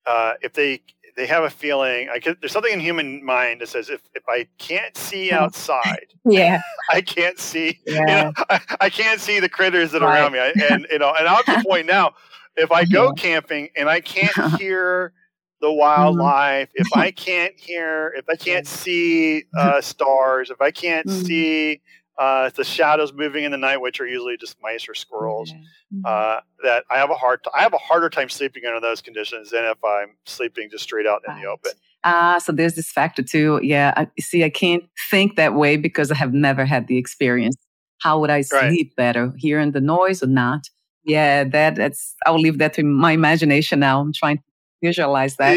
[0.07, 0.81] uh, if they
[1.16, 2.09] they have a feeling.
[2.11, 6.61] I there's something in human mind that says if, if I can't see outside, yeah,
[6.90, 7.81] I can't see.
[7.87, 8.00] Yeah.
[8.00, 10.20] You know, I, I, can't see the critters that are right.
[10.20, 10.40] around me.
[10.40, 12.14] I, and you know, and I'm at the point now.
[12.57, 15.12] If I go camping and I can't hear
[15.61, 15.79] the mm-hmm.
[15.79, 21.24] wildlife, if I can't hear, if I can't see uh, stars, if I can't mm-hmm.
[21.24, 21.83] see
[22.18, 25.53] uh, the shadows moving in the night, which are usually just mice or squirrels.
[25.53, 26.03] Mm-hmm.
[26.05, 29.00] Uh, that I have a hard, t- I have a harder time sleeping under those
[29.00, 31.42] conditions than if I'm sleeping just straight out in right.
[31.42, 31.72] the open.
[32.05, 33.61] Ah, uh, so there's this factor too.
[33.62, 37.57] Yeah, I, see, I can't think that way because I have never had the experience.
[37.98, 38.96] How would I sleep right.
[38.96, 40.68] better, hearing the noise or not?
[41.05, 42.14] Yeah, that that's.
[42.27, 44.00] I'll leave that to my imagination now.
[44.00, 44.42] I'm trying to
[44.83, 45.57] visualize that.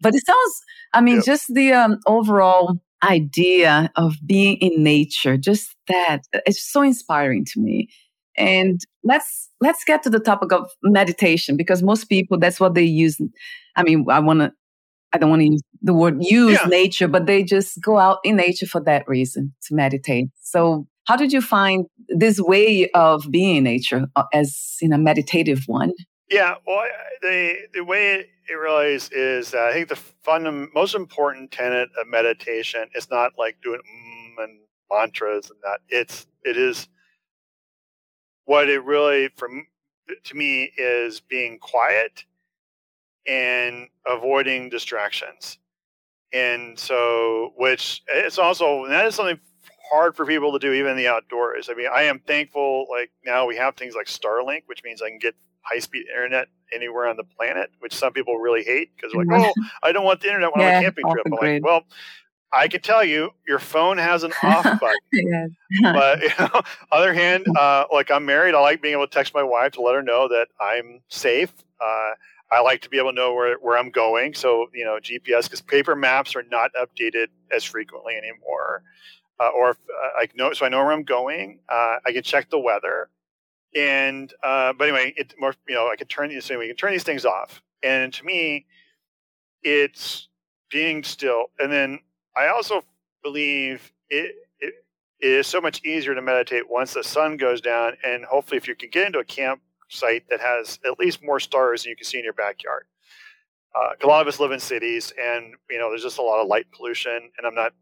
[0.00, 0.62] but it sounds.
[0.94, 1.24] I mean, yep.
[1.24, 7.60] just the um, overall idea of being in nature, just that it's so inspiring to
[7.60, 7.88] me.
[8.36, 12.84] And let's let's get to the topic of meditation because most people that's what they
[12.84, 13.20] use.
[13.76, 14.52] I mean, I want to
[15.12, 16.68] I don't want to use the word use yeah.
[16.68, 20.28] nature, but they just go out in nature for that reason to meditate.
[20.40, 24.98] So, how did you find this way of being in nature uh, as in a
[24.98, 25.92] meditative one?
[26.32, 26.86] Yeah, well,
[27.20, 31.90] the the way it really is is that I think the fun, most important tenet
[32.00, 35.80] of meditation is not like doing mm and mantras and that.
[35.90, 36.88] It's it is
[38.46, 39.66] what it really from
[40.24, 42.24] to me is being quiet
[43.26, 45.58] and avoiding distractions.
[46.32, 49.40] And so, which it's also that is something
[49.90, 51.68] hard for people to do even in the outdoors.
[51.70, 55.10] I mean, I am thankful like now we have things like Starlink, which means I
[55.10, 59.12] can get high speed internet anywhere on the planet, which some people really hate because
[59.12, 61.26] they're like, oh, I don't want the internet when yeah, I'm on a camping trip.
[61.26, 61.84] I'm like, well,
[62.52, 64.98] I can tell you, your phone has an off button.
[65.12, 65.50] yes.
[65.82, 66.60] but you know,
[66.92, 69.82] other hand, uh, like I'm married, I like being able to text my wife to
[69.82, 71.52] let her know that I'm safe.
[71.80, 72.10] Uh,
[72.50, 74.34] I like to be able to know where, where I'm going.
[74.34, 78.82] So, you know, GPS, because paper maps are not updated as frequently anymore.
[79.40, 81.60] Uh, or if, uh, I know, so I know where I'm going.
[81.68, 83.08] Uh, I can check the weather
[83.74, 86.92] and uh, but anyway, it more you know I can turn these we can turn
[86.92, 88.66] these things off, and to me,
[89.62, 90.28] it's
[90.70, 91.46] being still.
[91.58, 92.00] And then
[92.36, 92.82] I also
[93.22, 94.74] believe it, it,
[95.20, 98.66] it is so much easier to meditate once the sun goes down, and hopefully, if
[98.66, 102.04] you can get into a campsite that has at least more stars than you can
[102.04, 102.86] see in your backyard.
[103.74, 106.40] Uh, a lot of us live in cities, and you know there's just a lot
[106.40, 107.72] of light pollution, and I'm not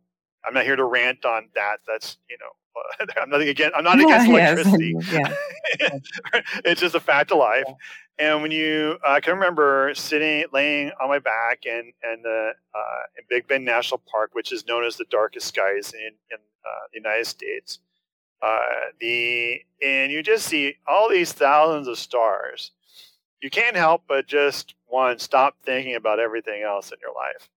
[0.44, 1.78] I'm not here to rant on that.
[1.86, 2.50] That's you know
[3.20, 3.76] I'm nothing against.
[3.76, 4.94] I'm not yeah, against electricity.
[5.10, 5.34] Yes,
[5.80, 6.40] yeah.
[6.64, 7.64] it's just a fact of life.
[7.66, 7.74] Yeah.
[8.18, 12.52] And when you, uh, I can remember sitting, laying on my back in, in the
[12.74, 16.36] uh, in Big Bend National Park, which is known as the darkest skies in, in
[16.64, 17.78] uh, the United States.
[18.42, 18.58] Uh,
[19.00, 22.72] the and you just see all these thousands of stars.
[23.40, 27.48] You can't help but just one stop thinking about everything else in your life.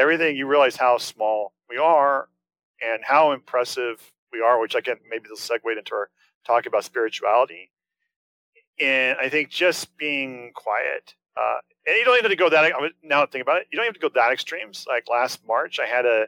[0.00, 2.28] Everything, you realize how small we are
[2.82, 4.60] and how impressive we are.
[4.60, 6.10] Which I can maybe this segue into our
[6.46, 7.70] talk about spirituality
[8.80, 11.14] and I think just being quiet.
[11.36, 12.72] Uh, and you don't even have to go that.
[13.02, 14.86] Now think about it, you don't have to go that extremes.
[14.88, 16.26] Like last March, I had a,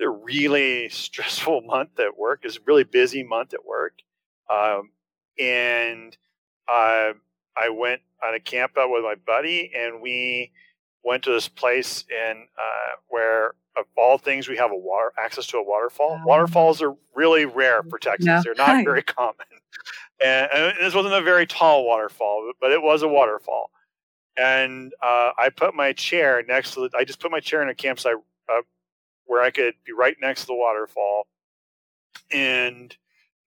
[0.00, 2.40] a really stressful month at work.
[2.44, 3.94] It's a really busy month at work,
[4.48, 4.90] um,
[5.38, 6.16] and
[6.68, 7.12] uh,
[7.56, 10.52] I went on a camp out with my buddy, and we
[11.02, 15.46] went to this place in uh, where of all things we have a water access
[15.48, 16.14] to a waterfall.
[16.14, 18.44] Um, Waterfalls are really rare for Texas.
[18.44, 19.34] They're not very common.
[20.22, 23.70] And, and, this wasn't a very tall waterfall, but it was a waterfall.
[24.36, 27.70] And uh, I put my chair next to the, I just put my chair in
[27.70, 28.60] a campsite uh,
[29.24, 31.26] where I could be right next to the waterfall.
[32.30, 32.94] And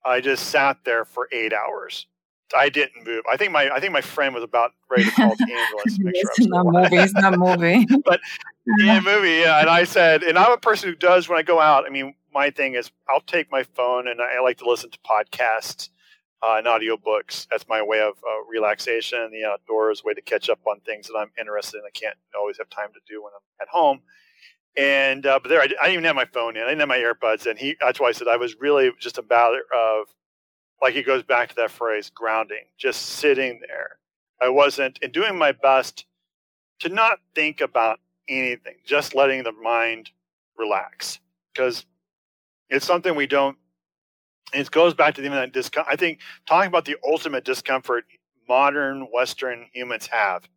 [0.03, 2.07] I just sat there for eight hours.
[2.55, 3.23] I didn't move.
[3.31, 6.03] I think my I think my friend was about ready to call the ambulance to
[6.03, 6.99] make sure it's not moving.
[6.99, 7.87] It's not moving.
[8.05, 8.19] but
[8.81, 9.59] a movie, yeah.
[9.59, 11.85] And I said, and I'm a person who does when I go out.
[11.85, 14.99] I mean, my thing is I'll take my phone and I like to listen to
[14.99, 15.89] podcasts
[16.41, 17.47] uh, and audiobooks.
[17.49, 21.07] That's my way of uh, relaxation in the outdoors, way to catch up on things
[21.07, 21.83] that I'm interested in.
[21.85, 24.01] I can't always have time to do when I'm at home.
[24.75, 26.63] And uh, but there, I, I, didn't even have my phone in.
[26.63, 27.75] I didn't have my earbuds, and he.
[27.79, 30.07] That's why I said I was really just a matter of,
[30.81, 33.97] like he goes back to that phrase, grounding, just sitting there.
[34.41, 36.05] I wasn't and doing my best
[36.79, 40.09] to not think about anything, just letting the mind
[40.57, 41.19] relax,
[41.53, 41.85] because
[42.69, 43.57] it's something we don't
[44.53, 45.91] it goes back to the that discomfort.
[45.91, 48.05] I think talking about the ultimate discomfort
[48.47, 50.47] modern Western humans have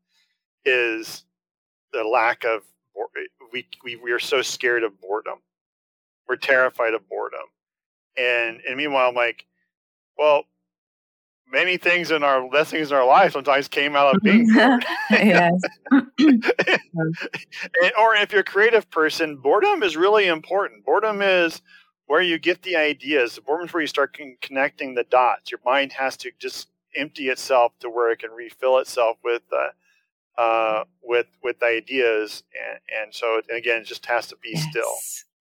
[0.64, 1.24] is
[1.92, 2.62] the lack of
[3.52, 5.38] we, we we are so scared of boredom.
[6.28, 7.46] We're terrified of boredom,
[8.16, 9.46] and and meanwhile, I'm like,
[10.18, 10.44] well,
[11.50, 14.84] many things in our best things in our life sometimes came out of being bored.
[15.10, 15.60] yes.
[15.90, 16.42] and,
[17.98, 20.84] or if you're a creative person, boredom is really important.
[20.84, 21.62] Boredom is
[22.06, 23.38] where you get the ideas.
[23.44, 25.50] Boredom is where you start con- connecting the dots.
[25.50, 30.40] Your mind has to just empty itself to where it can refill itself with uh,
[30.40, 34.66] uh, with with ideas, and and so and again, it just has to be yes.
[34.70, 34.92] still.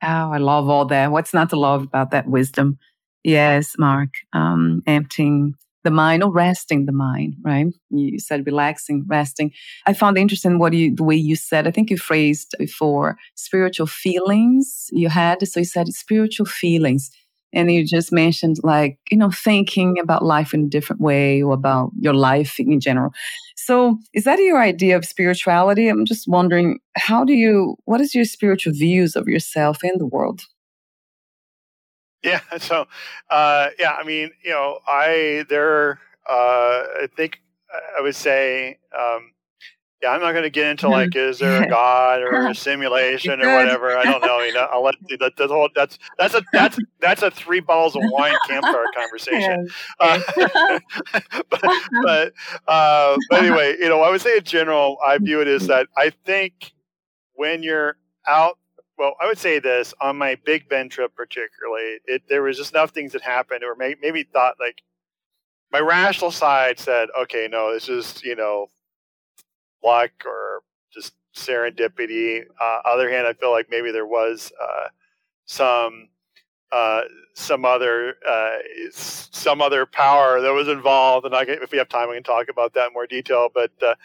[0.04, 1.12] Oh, I love all that.
[1.12, 2.78] What's not to love about that wisdom?
[3.26, 4.10] Yes, Mark.
[4.34, 7.68] Um, emptying the mind or resting the mind, right?
[7.90, 9.52] You said relaxing, resting.
[9.88, 13.88] I found interesting what you, the way you said, I think you phrased before spiritual
[13.88, 15.48] feelings you had.
[15.48, 17.10] So you said spiritual feelings.
[17.54, 21.54] And you just mentioned like, you know, thinking about life in a different way or
[21.54, 23.12] about your life in general.
[23.56, 25.88] So is that your idea of spirituality?
[25.88, 30.06] I'm just wondering, how do you, what is your spiritual views of yourself in the
[30.06, 30.42] world?
[32.26, 32.42] Yeah.
[32.60, 32.86] So,
[33.30, 37.42] uh, yeah, I mean, you know, I there, uh, I think
[37.98, 39.32] I would say, um,
[40.02, 43.42] yeah, I'm not going to get into like, is there a God or a simulation
[43.42, 43.98] or whatever?
[43.98, 44.40] I don't know.
[44.42, 47.96] You know, I'll let that, the whole that's that's a that's that's a three bottles
[47.96, 49.68] of wine campfire conversation.
[50.00, 50.20] Uh,
[51.50, 51.62] but
[52.04, 52.34] but
[52.68, 55.88] uh, but anyway, you know, I would say in general, I view it as that
[55.98, 56.74] I think
[57.34, 58.58] when you're out
[58.98, 62.74] well, I would say this on my Big Bend trip, particularly, it, there was just
[62.74, 64.82] enough things that happened, or may, maybe thought like
[65.72, 68.68] my rational side said, okay, no, this is you know
[69.84, 70.62] luck or
[70.94, 72.44] just serendipity.
[72.60, 74.88] Uh, other hand, I feel like maybe there was uh,
[75.46, 76.10] some
[76.72, 77.02] uh,
[77.34, 78.58] some other uh,
[78.92, 82.24] some other power that was involved, and I can, if we have time, we can
[82.24, 83.50] talk about that in more detail.
[83.54, 83.96] But uh,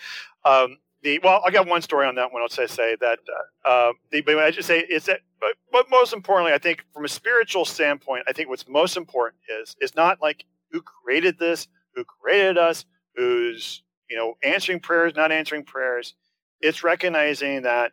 [0.44, 2.42] um, the well, I got one story on that one.
[2.42, 3.18] I'll say say that
[3.64, 6.84] uh, uh, the but I just say is that but, but most importantly, I think
[6.92, 11.38] from a spiritual standpoint, I think what's most important is is not like who created
[11.38, 12.84] this, who created us,
[13.16, 16.14] who's you know answering prayers, not answering prayers.
[16.60, 17.92] It's recognizing that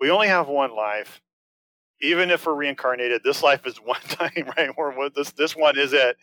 [0.00, 1.20] we only have one life.
[2.00, 4.70] Even if we're reincarnated, this life is one time, right?
[4.76, 6.16] Or this this one is it,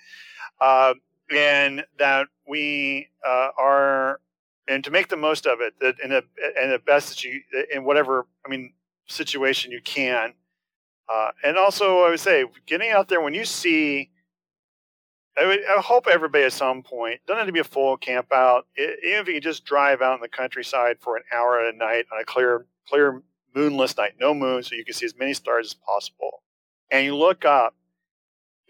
[0.59, 0.95] uh,
[1.31, 4.19] and that we uh, are
[4.67, 6.23] and to make the most of it in the
[6.59, 7.41] and the best that you
[7.73, 8.73] in whatever I mean
[9.07, 10.33] situation you can.
[11.07, 14.09] Uh, and also, I would say, getting out there when you see,
[15.37, 18.31] I, would, I hope everybody at some point doesn't have to be a full camp
[18.31, 18.65] out.
[18.75, 22.05] It, even if you just drive out in the countryside for an hour at night
[22.11, 23.21] on a clear, clear
[23.55, 26.41] moonless night, no moon, so you can see as many stars as possible,
[26.89, 27.75] and you look up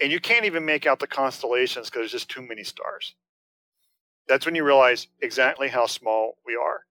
[0.01, 3.15] and you can't even make out the constellations because there's just too many stars.
[4.27, 6.85] That's when you realize exactly how small we are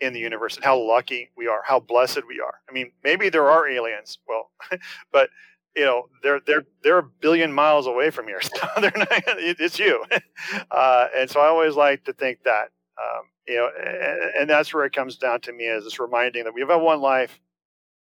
[0.00, 2.54] in the universe and how lucky we are, how blessed we are.
[2.68, 4.50] I mean, maybe there are aliens, well,
[5.12, 5.30] but
[5.76, 8.40] you know they're they're they're a billion miles away from here.
[8.58, 10.04] So they're not, it's you,
[10.70, 14.74] uh, and so I always like to think that um, you know, and, and, that's
[14.74, 17.38] where it comes down to me is this reminding that we have one life,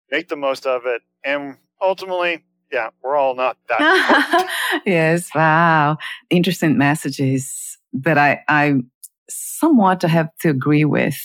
[0.09, 4.81] make the most of it, and ultimately, yeah, we're all not that.
[4.85, 5.97] yes, wow,
[6.29, 8.75] interesting messages that I I
[9.29, 11.17] somewhat have to agree with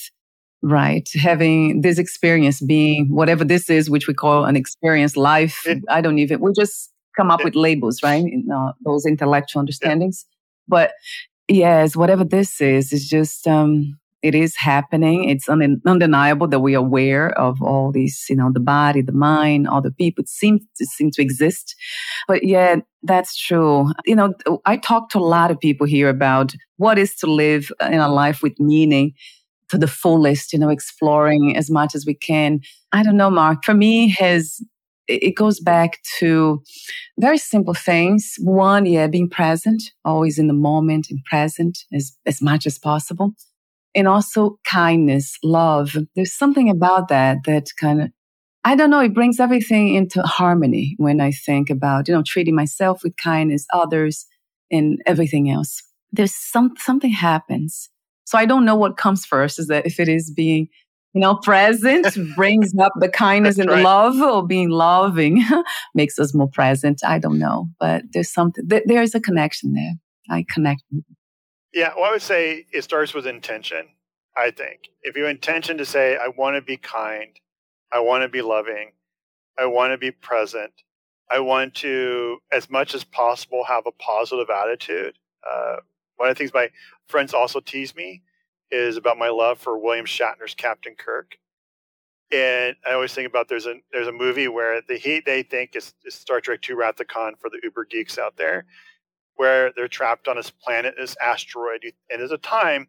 [0.62, 1.08] right?
[1.20, 6.00] Having this experience being whatever this is which we call an experience life it, i
[6.00, 8.24] don't even we just come up it, with labels right?
[8.24, 10.24] In, uh, those intellectual understandings.
[10.24, 10.34] Yeah.
[10.68, 10.92] but
[11.48, 16.74] yes whatever this is is just um it is happening it's un- undeniable that we
[16.74, 20.58] are aware of all these you know the body the mind all the people seem
[20.76, 21.74] to seem to exist
[22.28, 24.32] but yeah that's true you know
[24.64, 28.08] i talk to a lot of people here about what is to live in a
[28.08, 29.12] life with meaning
[29.72, 32.60] to the fullest, you know, exploring as much as we can.
[32.92, 33.64] I don't know, Mark.
[33.64, 34.60] For me, has
[35.08, 36.62] it goes back to
[37.18, 38.34] very simple things.
[38.38, 43.34] One, yeah, being present, always in the moment and present as, as much as possible.
[43.94, 45.96] And also kindness, love.
[46.16, 48.10] There's something about that that kind of,
[48.64, 52.54] I don't know, it brings everything into harmony when I think about, you know, treating
[52.54, 54.26] myself with kindness, others,
[54.70, 55.82] and everything else.
[56.10, 57.90] There's some, something happens
[58.32, 60.68] so I don't know what comes first is that if it is being,
[61.12, 63.84] you know, present brings up the kindness and right.
[63.84, 65.44] love or being loving
[65.94, 67.02] makes us more present.
[67.04, 69.92] I don't know, but there's something, th- there's a connection there.
[70.30, 70.82] I connect.
[71.72, 71.92] Yeah.
[71.96, 73.88] Well, I would say it starts with intention.
[74.36, 77.38] I think if you intention to say, I want to be kind,
[77.92, 78.92] I want to be loving,
[79.58, 80.72] I want to be present,
[81.30, 85.18] I want to, as much as possible, have a positive attitude.
[85.48, 85.76] Uh,
[86.16, 86.70] one of the things my
[87.08, 88.22] friends also tease me
[88.70, 91.36] is about my love for William Shatner's Captain Kirk.
[92.30, 95.76] And I always think about there's a there's a movie where the heat they think
[95.76, 98.64] is, is Star Trek Two Wrath of Khan for the Uber geeks out there,
[99.36, 101.82] where they're trapped on this planet, this asteroid.
[102.10, 102.88] And there's a time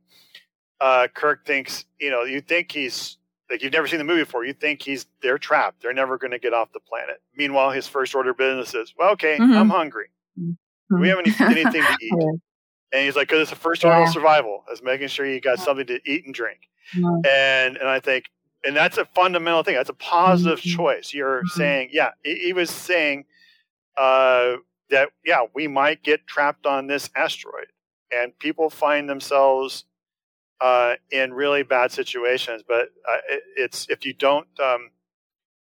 [0.83, 3.17] uh, Kirk thinks, you know, you think he's
[3.49, 4.45] like you've never seen the movie before.
[4.45, 5.81] You think he's they're trapped.
[5.81, 7.21] They're never going to get off the planet.
[7.35, 9.53] Meanwhile, his first order business is, well, okay, mm-hmm.
[9.53, 10.07] I'm hungry.
[10.39, 10.99] Mm-hmm.
[10.99, 12.13] We have any, anything to eat.
[12.91, 14.07] And he's like, because it's the first order yeah.
[14.07, 16.59] of survival, is making sure you got something to eat and drink.
[16.95, 17.25] Mm-hmm.
[17.25, 18.25] And and I think,
[18.65, 19.75] and that's a fundamental thing.
[19.75, 20.77] That's a positive mm-hmm.
[20.77, 21.13] choice.
[21.13, 21.59] You're mm-hmm.
[21.59, 23.25] saying, yeah, he, he, was saying
[23.97, 24.55] uh,
[24.89, 27.67] that, yeah, we might get trapped on this asteroid,
[28.11, 29.86] and people find themselves
[30.61, 32.63] uh, in really bad situations.
[32.67, 34.91] But uh, it, it's if you don't, um,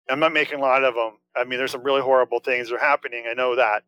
[0.09, 1.17] I'm not making a lot of them.
[1.35, 3.25] I mean, there's some really horrible things that are happening.
[3.29, 3.83] I know that,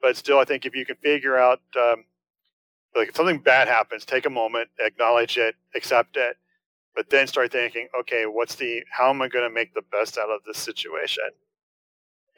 [0.00, 2.04] but still, I think if you can figure out um,
[2.94, 6.36] like if something bad happens, take a moment, acknowledge it, accept it,
[6.94, 10.18] but then start thinking, okay, what's the how am I going to make the best
[10.18, 11.24] out of this situation?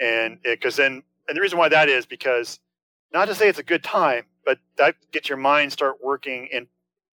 [0.00, 2.58] And because then, and the reason why that is because
[3.12, 6.66] not to say it's a good time, but that gets your mind start working, and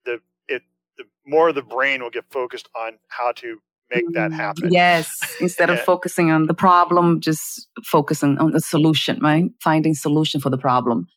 [0.05, 0.63] the it
[0.97, 3.59] the more the brain will get focused on how to
[3.93, 4.71] make that mm, happen.
[4.71, 9.45] Yes, instead of focusing on the problem, just focusing on the solution, right?
[9.61, 11.07] Finding solution for the problem.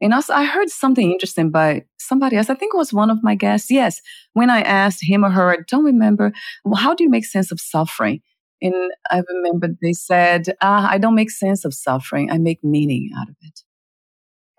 [0.00, 2.50] And also, I heard something interesting by somebody else.
[2.50, 3.70] I think it was one of my guests.
[3.70, 4.00] Yes,
[4.32, 6.32] when I asked him or her, I don't remember,
[6.64, 8.20] well, how do you make sense of suffering?
[8.60, 12.30] And I remember they said, ah, I don't make sense of suffering.
[12.30, 13.60] I make meaning out of it.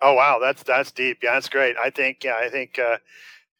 [0.01, 1.19] Oh wow, that's that's deep.
[1.21, 1.75] Yeah, that's great.
[1.77, 2.97] I think yeah, I think uh,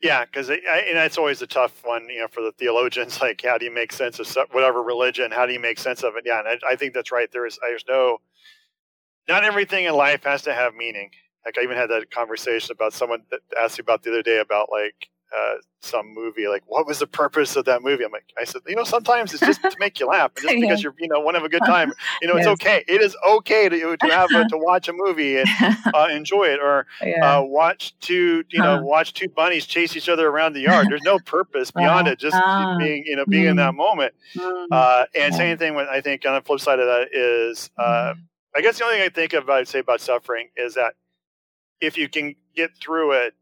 [0.01, 0.59] yeah, because and
[0.93, 3.19] that's always a tough one, you know, for the theologians.
[3.21, 5.31] Like, how do you make sense of whatever religion?
[5.31, 6.23] How do you make sense of it?
[6.25, 7.29] Yeah, and I, I think that's right.
[7.31, 8.19] There is there's no
[9.27, 11.11] not everything in life has to have meaning
[11.45, 14.39] like I even had that conversation about someone that asked me about the other day
[14.39, 16.47] about like uh, some movie.
[16.47, 18.03] Like, what was the purpose of that movie?
[18.03, 20.55] I'm like, I said, you know, sometimes it's just to make you laugh, and just
[20.57, 20.61] yeah.
[20.61, 21.91] because you're, you know, want to have a good time.
[22.21, 22.45] You know, yes.
[22.45, 22.83] it's okay.
[22.87, 25.47] It is okay to to have a, to watch a movie and
[25.93, 27.37] uh, enjoy it, or yeah.
[27.37, 28.83] uh, watch two, you know, huh.
[28.83, 30.87] watch two bunnies chase each other around the yard.
[30.89, 32.75] There's no purpose beyond it, just ah.
[32.77, 33.51] being, you know, being mm.
[33.51, 33.77] in that mm.
[33.77, 34.13] moment.
[34.35, 34.67] Mm.
[34.71, 38.13] Uh, and same thing with I think on the flip side of that is, uh,
[38.15, 38.21] mm.
[38.55, 40.93] I guess the only thing I think of I'd say about suffering is that
[41.81, 43.33] if you can get through it,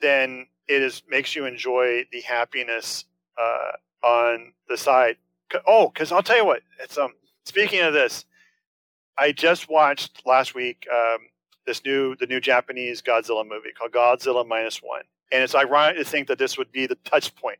[0.00, 3.04] then it is makes you enjoy the happiness
[3.36, 5.16] uh, on the side.
[5.66, 6.62] Oh, because I'll tell you what.
[6.82, 7.12] It's um.
[7.44, 8.24] Speaking of this,
[9.18, 11.18] I just watched last week um,
[11.66, 15.02] this new the new Japanese Godzilla movie called Godzilla Minus One,
[15.32, 17.58] and it's ironic to think that this would be the touch point.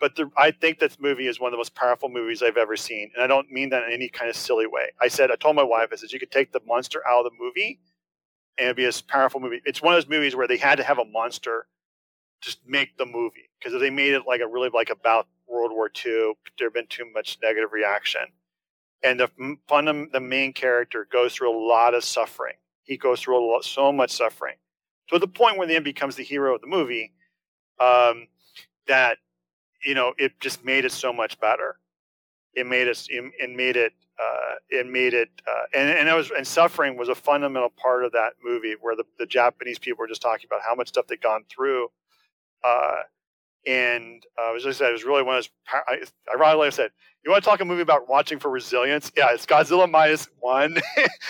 [0.00, 2.76] But the, I think this movie is one of the most powerful movies I've ever
[2.76, 4.92] seen, and I don't mean that in any kind of silly way.
[5.00, 7.32] I said I told my wife I said you could take the monster out of
[7.32, 7.80] the movie,
[8.56, 9.60] and it'd be a powerful movie.
[9.66, 11.66] It's one of those movies where they had to have a monster
[12.40, 15.72] just make the movie because if they made it like a really like about World
[15.72, 18.22] War II, there'd been too much negative reaction.
[19.02, 19.30] And the
[19.68, 22.56] fun, the main character goes through a lot of suffering.
[22.82, 24.56] He goes through a lot, so much suffering
[25.08, 27.12] to the point where the end becomes the hero of the movie.
[27.78, 28.26] Um,
[28.88, 29.18] that
[29.84, 31.78] you know, it just made it so much better.
[32.54, 36.30] It made it, it made it, uh, it made it, uh, and and it was,
[36.36, 40.08] and suffering was a fundamental part of that movie, where the, the Japanese people were
[40.08, 41.88] just talking about how much stuff they'd gone through,
[42.64, 43.02] uh,
[43.66, 45.50] and uh, as I said, it was really one of those.
[45.86, 46.90] I, ironically, I said,
[47.22, 50.78] "You want to talk a movie about watching for resilience?" Yeah, it's Godzilla minus one,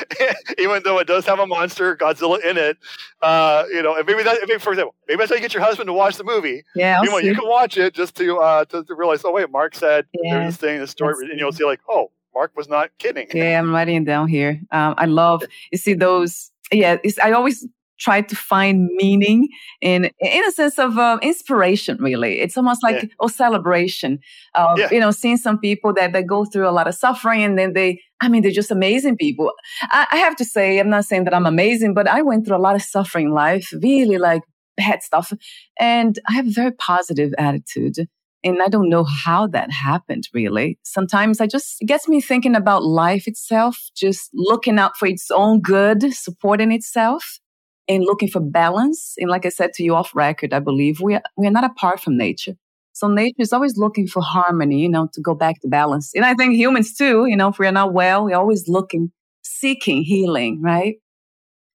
[0.58, 2.78] even though it does have a monster Godzilla in it.
[3.22, 5.64] Uh, you know, and maybe that, maybe for example, maybe that's how you get your
[5.64, 6.62] husband to watch the movie.
[6.76, 9.50] Yeah, you, know, you can watch it just to uh, to, to realize, oh wait,
[9.50, 10.34] Mark said yeah.
[10.34, 13.26] there's this thing, this story, and you'll see like, oh, Mark was not kidding.
[13.34, 14.60] Yeah, I'm writing it down here.
[14.70, 16.52] Um, I love you see those.
[16.70, 17.66] Yeah, I always
[17.98, 19.48] try to find meaning
[19.80, 23.08] in in a sense of uh, inspiration really it's almost like yeah.
[23.20, 24.18] a celebration
[24.54, 24.88] of yeah.
[24.90, 27.72] you know seeing some people that, that go through a lot of suffering and then
[27.72, 31.24] they i mean they're just amazing people I, I have to say i'm not saying
[31.24, 34.42] that i'm amazing but i went through a lot of suffering in life really like
[34.76, 35.32] bad stuff
[35.78, 37.96] and i have a very positive attitude
[38.44, 40.78] and I don't know how that happened really.
[40.84, 45.28] Sometimes I just, it gets me thinking about life itself, just looking out for its
[45.32, 47.40] own good, supporting itself
[47.88, 49.14] and looking for balance.
[49.18, 51.64] And like I said to you off record, I believe we are, we are not
[51.64, 52.54] apart from nature.
[52.92, 56.12] So nature is always looking for harmony, you know, to go back to balance.
[56.14, 59.12] And I think humans too, you know, if we are not well, we're always looking,
[59.42, 60.96] seeking healing, right?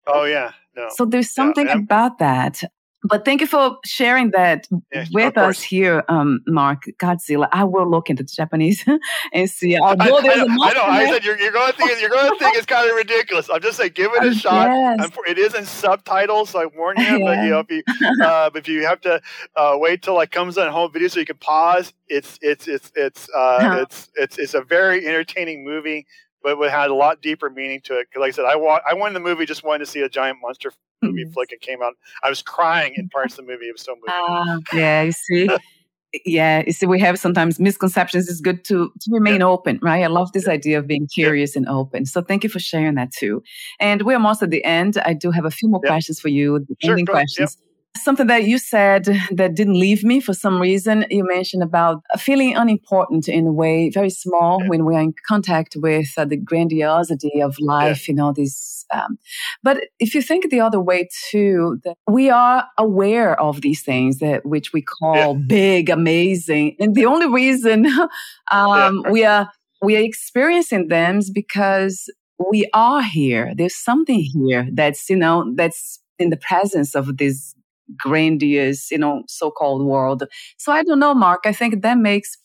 [0.06, 0.52] Oh yeah.
[0.76, 0.90] No.
[0.96, 2.64] So there's something yeah, about that.
[3.04, 4.68] But thank you for sharing that
[5.12, 7.50] with us here, um, Mark Godzilla.
[7.52, 8.86] I will look into the Japanese
[9.34, 9.78] and see.
[9.78, 10.84] Although I, there's I, know, a I know.
[10.84, 13.50] I said you're, you're going to think you're going to think it's kind of ridiculous.
[13.50, 14.68] I'm just saying, give it a shot.
[14.68, 15.12] Yes.
[15.28, 17.04] It is in subtitles, so I warn you.
[17.04, 17.20] Yeah.
[17.20, 17.84] But you know, if you
[18.24, 19.22] uh, if you have to
[19.56, 22.92] uh, wait till it comes on home video so you can pause, it's it's it's
[22.96, 26.06] it's uh, it's it's it's a very entertaining movie
[26.44, 28.08] but it had a lot deeper meaning to it.
[28.10, 30.02] Because, like I said, I wa- I went in the movie just wanting to see
[30.02, 30.72] a giant monster
[31.04, 31.52] movie flick.
[31.52, 31.94] It came out.
[32.24, 33.66] I was crying in parts of the movie.
[33.66, 34.54] It was so moving.
[34.54, 35.50] Uh, yeah, you see.
[36.26, 38.30] yeah, you see, we have sometimes misconceptions.
[38.30, 39.48] It's good to, to remain yeah.
[39.48, 40.04] open, right?
[40.04, 40.54] I love this yeah.
[40.54, 41.60] idea of being curious yeah.
[41.60, 42.06] and open.
[42.06, 43.42] So thank you for sharing that too.
[43.80, 44.98] And we're almost at the end.
[45.06, 47.58] I do have a few more questions for you, sure, ending questions
[47.98, 51.06] something that you said that didn't leave me for some reason.
[51.10, 54.70] You mentioned about feeling unimportant in a way, very small yeah.
[54.70, 58.12] when we're in contact with uh, the grandiosity of life, yeah.
[58.12, 58.86] you know, these.
[58.92, 59.18] Um,
[59.64, 64.20] but if you think the other way too, that we are aware of these things
[64.20, 65.34] that which we call yeah.
[65.48, 67.88] big, amazing, and the only reason
[68.52, 69.50] um, we are
[69.82, 72.10] we are experiencing them is because
[72.52, 73.54] we are here.
[73.56, 77.56] There's something here that's you know that's in the presence of this
[77.98, 80.24] grandiose, you know, so-called world.
[80.58, 81.42] So I don't know, Mark.
[81.46, 82.38] I think that makes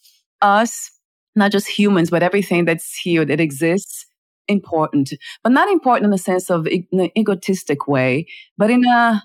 [0.43, 0.91] us
[1.37, 4.07] not just humans, but everything that's here that exists
[4.49, 5.13] important,
[5.45, 8.27] but not important in the sense of in an egotistic way,
[8.57, 9.23] but in a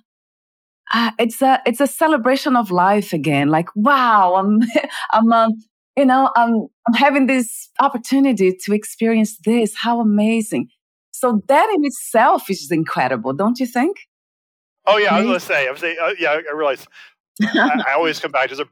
[0.94, 3.50] uh, it's a it's a celebration of life again.
[3.50, 4.60] Like wow, I'm
[5.12, 5.52] I'm um,
[5.98, 9.74] you know I'm I'm having this opportunity to experience this.
[9.76, 10.68] How amazing!
[11.12, 13.98] So that in itself is incredible, don't you think?
[14.86, 15.68] Oh yeah, I was going to say.
[15.68, 15.98] I was saying.
[16.02, 16.88] Uh, yeah, I realize.
[17.42, 18.68] I, I, always come back to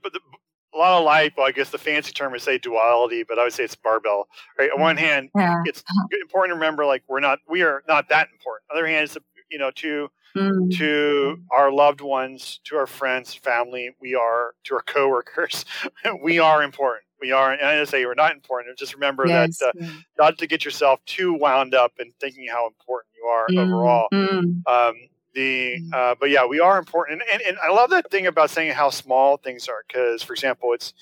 [0.74, 1.34] a lot of life.
[1.36, 4.28] Well, I guess the fancy term is say duality, but I would say it's barbell.
[4.58, 4.70] Right.
[4.72, 5.64] On one hand, yeah.
[5.66, 5.84] it's
[6.22, 8.66] important to remember like we're not we are not that important.
[8.70, 9.18] On the other hand, it's
[9.50, 10.78] you know to mm.
[10.78, 15.66] to our loved ones, to our friends, family, we are to our coworkers,
[16.24, 17.04] we are important.
[17.22, 18.80] We are, and I didn't say we're not important.
[18.80, 19.60] Just remember yes.
[19.60, 19.88] that uh,
[20.18, 23.60] not to get yourself too wound up in thinking how important you are mm.
[23.60, 24.08] overall.
[24.12, 24.68] Mm.
[24.68, 24.96] Um,
[25.34, 25.94] the mm.
[25.94, 28.90] uh, but yeah, we are important, and, and, I love that thing about saying how
[28.90, 29.84] small things are.
[29.88, 30.94] Because, for example, it's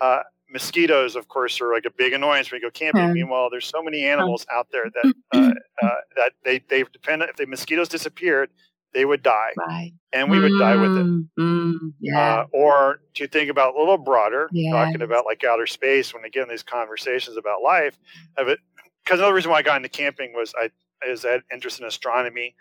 [0.00, 0.20] uh,
[0.50, 3.02] mosquitoes, of course, are like a big annoyance when you go camping.
[3.02, 3.12] Mm.
[3.12, 7.22] Meanwhile, there's so many animals out there that uh, uh, that they they depend.
[7.22, 8.50] If the mosquitoes disappeared,
[8.92, 9.92] they would die, right.
[10.12, 11.06] and we would mm, die with it.
[11.40, 11.68] Mm
[12.00, 12.40] yeah.
[12.40, 14.72] Uh, or to think about a little broader, yes.
[14.72, 17.98] talking about like outer space when again, these conversations about life,
[18.36, 18.58] of it.
[19.04, 20.70] Because another reason why I got into camping was I
[21.06, 22.54] is that interest in astronomy.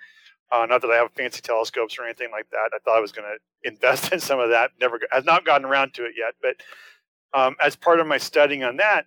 [0.52, 2.72] Uh, not that I have fancy telescopes or anything like that.
[2.74, 4.72] I thought I was going to invest in some of that.
[4.80, 6.36] Never has not gotten around to it yet.
[6.41, 9.06] But um, as part of my studying on that,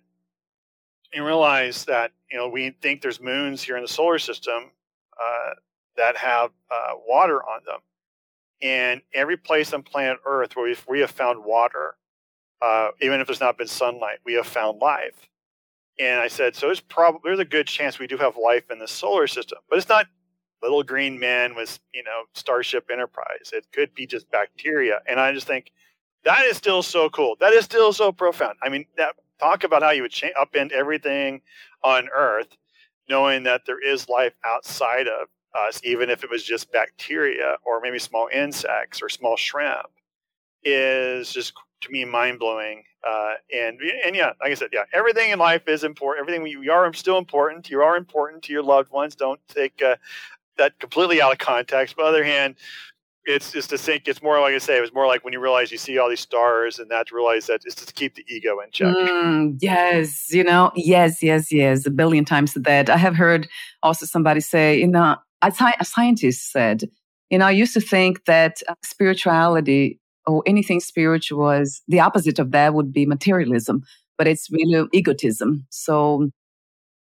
[1.15, 4.71] I realized that you know we think there's moons here in the solar system
[5.21, 5.49] uh,
[5.97, 7.79] that have uh, water on them,
[8.61, 11.95] and every place on planet Earth where we have found water,
[12.61, 15.27] uh, even if there's not been sunlight, we have found life.
[15.99, 18.79] And I said, so there's probably there's a good chance we do have life in
[18.79, 20.05] the solar system, but it's not
[20.61, 23.51] little green men with you know Starship Enterprise.
[23.53, 25.71] It could be just bacteria, and I just think
[26.23, 27.35] that is still so cool.
[27.39, 28.57] That is still so profound.
[28.61, 31.41] I mean, that talk about how you would upend everything
[31.83, 32.55] on Earth,
[33.09, 37.81] knowing that there is life outside of us, even if it was just bacteria or
[37.81, 39.87] maybe small insects or small shrimp,
[40.63, 42.83] is just to me mind blowing.
[43.05, 46.21] Uh, and and yeah, like I said, yeah, everything in life is important.
[46.21, 47.69] Everything we, we are still important.
[47.69, 49.15] You are important to your loved ones.
[49.15, 49.95] Don't take uh,
[50.61, 51.95] that completely out of context.
[51.95, 52.55] But on the other hand,
[53.25, 55.39] it's just to think it's more like I say, it was more like when you
[55.39, 58.25] realize you see all these stars and that to realize that it's to keep the
[58.27, 58.95] ego in check.
[58.95, 62.89] Mm, yes, you know, yes, yes, yes, a billion times that.
[62.89, 63.47] I have heard
[63.83, 66.83] also somebody say, you know, a, a scientist said,
[67.29, 72.39] you know, I used to think that uh, spirituality or anything spiritual was the opposite
[72.39, 73.83] of that would be materialism,
[74.17, 75.65] but it's really egotism.
[75.69, 76.29] So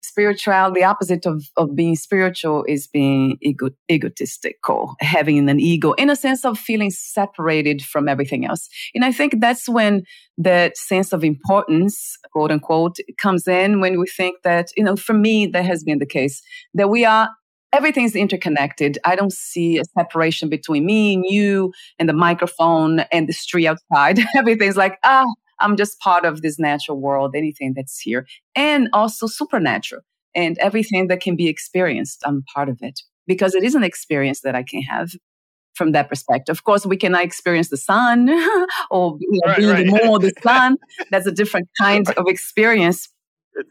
[0.07, 6.11] spiritual, the opposite of, of being spiritual is being ego, egotistical, having an ego in
[6.11, 8.69] a sense of feeling separated from everything else.
[8.95, 10.05] And I think that's when
[10.39, 15.15] that sense of importance, quote unquote, comes in when we think that, you know, for
[15.15, 16.43] me, that has been the case,
[16.75, 17.29] that we are
[17.73, 18.99] everything's interconnected.
[19.05, 23.67] I don't see a separation between me and you and the microphone and the street
[23.67, 24.19] outside.
[24.37, 25.27] Everything's like, ah,
[25.61, 30.03] I'm just part of this natural world, anything that's here, and also supernatural
[30.35, 32.23] and everything that can be experienced.
[32.25, 35.13] I'm part of it because it is an experience that I can have
[35.75, 36.53] from that perspective.
[36.53, 38.29] Of course, we cannot experience the sun
[38.91, 40.05] or you know, right, being right.
[40.05, 40.77] more the sun.
[41.11, 42.19] That's a different kind right.
[42.19, 43.09] of experience.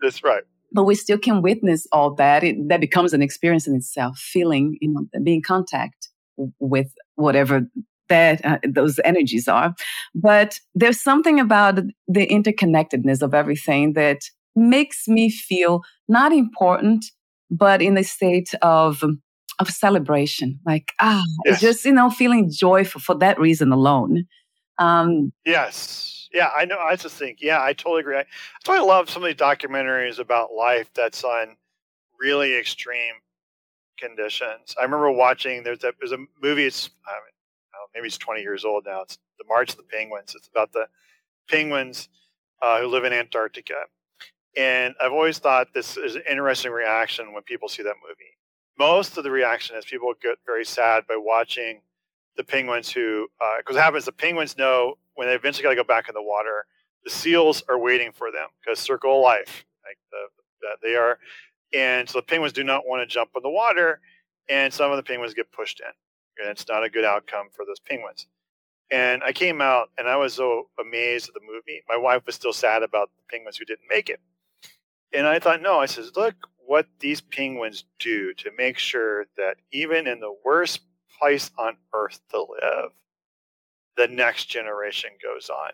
[0.02, 0.44] That's right.
[0.72, 2.44] But we still can witness all that.
[2.44, 6.10] It, that becomes an experience in itself, feeling, you know, being contact
[6.60, 7.68] with whatever
[8.10, 9.74] that uh, those energies are.
[10.14, 14.22] But there's something about the interconnectedness of everything that
[14.56, 17.06] makes me feel not important,
[17.52, 19.04] but in a state of
[19.60, 20.60] of celebration.
[20.66, 21.56] Like ah, yes.
[21.56, 24.26] it's just you know feeling joyful for that reason alone.
[24.78, 26.78] Um, yes, yeah, I know.
[26.80, 28.18] I just think, yeah, I totally agree.
[28.18, 31.56] I, that's why I love some of these documentaries about life that's on
[32.20, 33.14] really extreme
[33.98, 34.76] conditions.
[34.78, 35.64] I remember watching.
[35.64, 36.66] There's a there's a movie.
[36.66, 37.35] It's I mean,
[37.96, 39.02] maybe it's 20 years old now.
[39.02, 40.36] It's the March of the Penguins.
[40.36, 40.88] It's about the
[41.50, 42.10] penguins
[42.62, 43.86] uh, who live in Antarctica.
[44.58, 48.38] And I've always thought this is an interesting reaction when people see that movie.
[48.78, 51.82] Most of the reaction is people get very sad by watching
[52.38, 53.28] the penguins who,
[53.58, 56.14] because uh, what happens, the penguins know when they eventually got to go back in
[56.14, 56.66] the water,
[57.04, 60.18] the seals are waiting for them because circle of life, like the,
[60.62, 61.20] the, they are.
[61.74, 64.00] And so the penguins do not want to jump in the water,
[64.50, 65.92] and some of the penguins get pushed in
[66.40, 68.28] and it's not a good outcome for those penguins.
[68.92, 71.82] And I came out and I was so amazed at the movie.
[71.90, 74.20] My wife was still sad about the penguins who didn't make it.
[75.14, 79.58] And I thought, no, I says, look what these penguins do to make sure that
[79.72, 80.82] even in the worst
[81.20, 82.92] place on earth to live,
[83.98, 85.72] the next generation goes on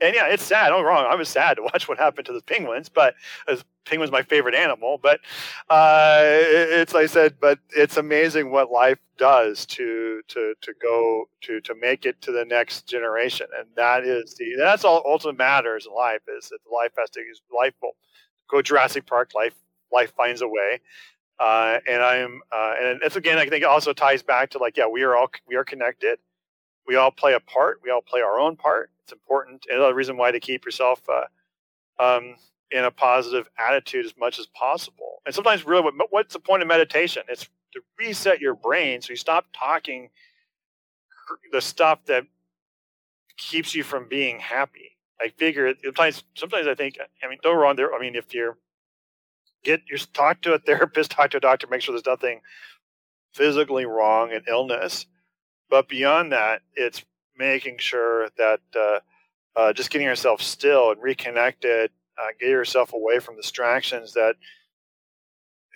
[0.00, 0.68] and yeah, it's sad.
[0.68, 1.06] Don't wrong.
[1.08, 3.14] I was sad to watch what happened to the penguins, but
[3.48, 4.98] as penguin's my favorite animal.
[5.02, 5.20] But
[5.70, 11.28] uh, it's like I said, but it's amazing what life does to to to go
[11.42, 15.38] to to make it to the next generation, and that is the that's all ultimate
[15.38, 17.96] matters in life is that life has to use life will
[18.50, 19.30] go Jurassic Park.
[19.34, 19.54] Life
[19.92, 20.80] life finds a way.
[21.38, 24.76] Uh, and I'm, uh, and it's again, I think it also ties back to like,
[24.76, 26.18] yeah, we are all we are connected.
[26.86, 27.80] We all play a part.
[27.82, 29.66] We all play our own part it's important.
[29.70, 32.34] Another reason why to keep yourself uh, um,
[32.72, 35.22] in a positive attitude as much as possible.
[35.24, 37.22] And sometimes, really, what, what's the point of meditation?
[37.28, 40.10] It's to reset your brain so you stop talking
[41.52, 42.24] the stuff that
[43.36, 44.96] keeps you from being happy.
[45.20, 47.94] I figure sometimes, sometimes I think, I mean, don't wrong there.
[47.94, 48.58] I mean, if you're
[49.62, 52.40] get your talk to a therapist, talk to a doctor, make sure there's nothing
[53.32, 55.06] physically wrong and illness.
[55.68, 57.04] But beyond that, it's
[57.36, 59.00] making sure that uh,
[59.56, 64.36] uh, just getting yourself still and reconnected, uh, get yourself away from distractions that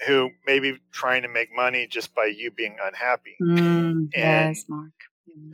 [0.06, 3.36] who may be trying to make money just by you being unhappy.
[3.42, 4.92] Mm, and, yes, Mark.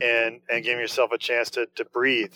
[0.01, 2.33] And and giving yourself a chance to to breathe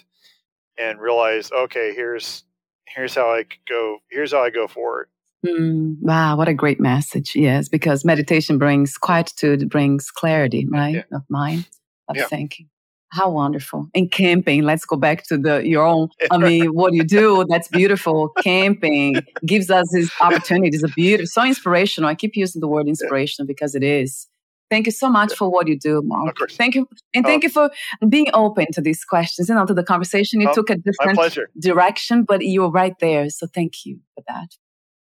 [0.78, 2.44] and realize, okay, here's
[2.86, 4.00] here's how I go.
[4.10, 5.08] Here's how I go forward.
[5.46, 7.36] Mm, wow, what a great message!
[7.36, 11.18] Yes, because meditation brings quietude, brings clarity, right, yeah.
[11.18, 11.68] of mind,
[12.12, 12.28] of yeah.
[12.28, 12.68] thinking.
[13.12, 13.90] How wonderful.
[13.94, 17.68] And camping, let's go back to the your own I mean, what you do, that's
[17.68, 18.30] beautiful.
[18.42, 20.82] Camping gives us these opportunities.
[20.84, 22.10] A beautiful so inspirational.
[22.10, 24.28] I keep using the word inspirational because it is.
[24.70, 26.38] Thank you so much for what you do, Mark.
[26.52, 26.88] Thank you.
[27.14, 27.48] And thank oh.
[27.48, 27.70] you for
[28.08, 30.40] being open to these questions and to the conversation.
[30.40, 33.30] You oh, took a different direction, but you were right there.
[33.30, 34.48] So thank you for that.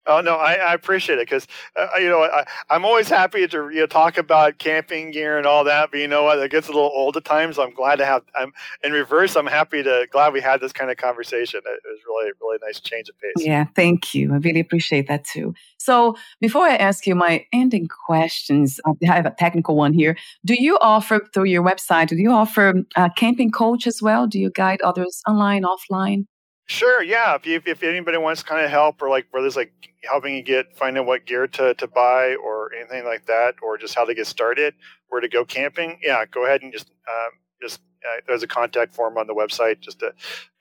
[0.07, 1.47] Oh no, I, I appreciate it because
[1.77, 5.47] uh, you know I, am always happy to you know, talk about camping gear and
[5.47, 7.57] all that, but you know what, it gets a little old at times.
[7.57, 8.23] So I'm glad to have.
[8.35, 8.53] I'm
[8.83, 9.35] in reverse.
[9.37, 11.61] I'm happy to glad we had this kind of conversation.
[11.65, 13.47] It, was really really nice change of pace.
[13.47, 14.33] Yeah, thank you.
[14.33, 15.55] I really appreciate that too.
[15.79, 20.17] So before I ask you my ending questions, I have a technical one here.
[20.45, 22.09] Do you offer through your website?
[22.09, 24.27] Do you offer a camping coach as well?
[24.27, 26.27] Do you guide others online, offline?
[26.67, 27.03] Sure.
[27.03, 27.35] Yeah.
[27.35, 30.43] If you, if anybody wants kind of help or like where there's like helping you
[30.43, 34.15] get finding what gear to, to buy or anything like that, or just how to
[34.15, 34.75] get started,
[35.09, 38.95] where to go camping, yeah, go ahead and just um, just uh, there's a contact
[38.95, 39.81] form on the website.
[39.81, 40.13] Just to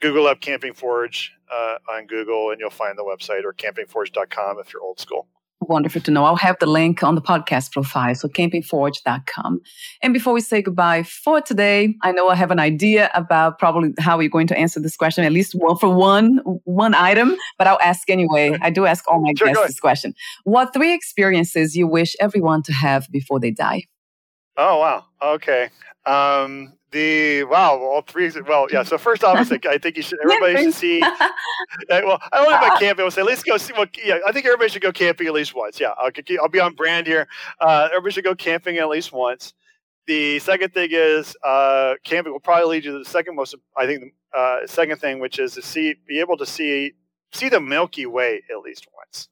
[0.02, 4.74] Google up Camping Forge uh, on Google, and you'll find the website or campingforge.com if
[4.74, 5.28] you're old school.
[5.62, 6.26] Wonderful to know.
[6.26, 9.62] I'll have the link on the podcast profile, so campingforge.com.
[10.02, 13.94] And before we say goodbye for today, I know I have an idea about probably
[13.98, 17.68] how we're going to answer this question, at least one for one, one item, but
[17.68, 18.58] I'll ask anyway.
[18.62, 20.14] I do ask all my sure, guests this question.
[20.44, 23.84] What three experiences you wish everyone to have before they die?
[24.58, 25.06] Oh, wow.
[25.22, 25.70] Okay.
[26.06, 28.32] Um, the wow, all three.
[28.48, 28.84] Well, yeah.
[28.84, 30.20] So first off, I think I think you should.
[30.24, 31.00] Everybody should see.
[31.02, 31.20] well,
[31.90, 33.04] I don't know about camping.
[33.04, 33.74] I'll say let's go see.
[33.74, 35.80] Well, yeah, I think everybody should go camping at least once.
[35.80, 37.28] Yeah, I'll, I'll be on brand here.
[37.60, 39.54] Uh, everybody should go camping at least once.
[40.06, 43.56] The second thing is uh, camping will probably lead you to the second most.
[43.76, 46.94] I think the uh, second thing, which is to see, be able to see
[47.34, 49.28] see the Milky Way at least once.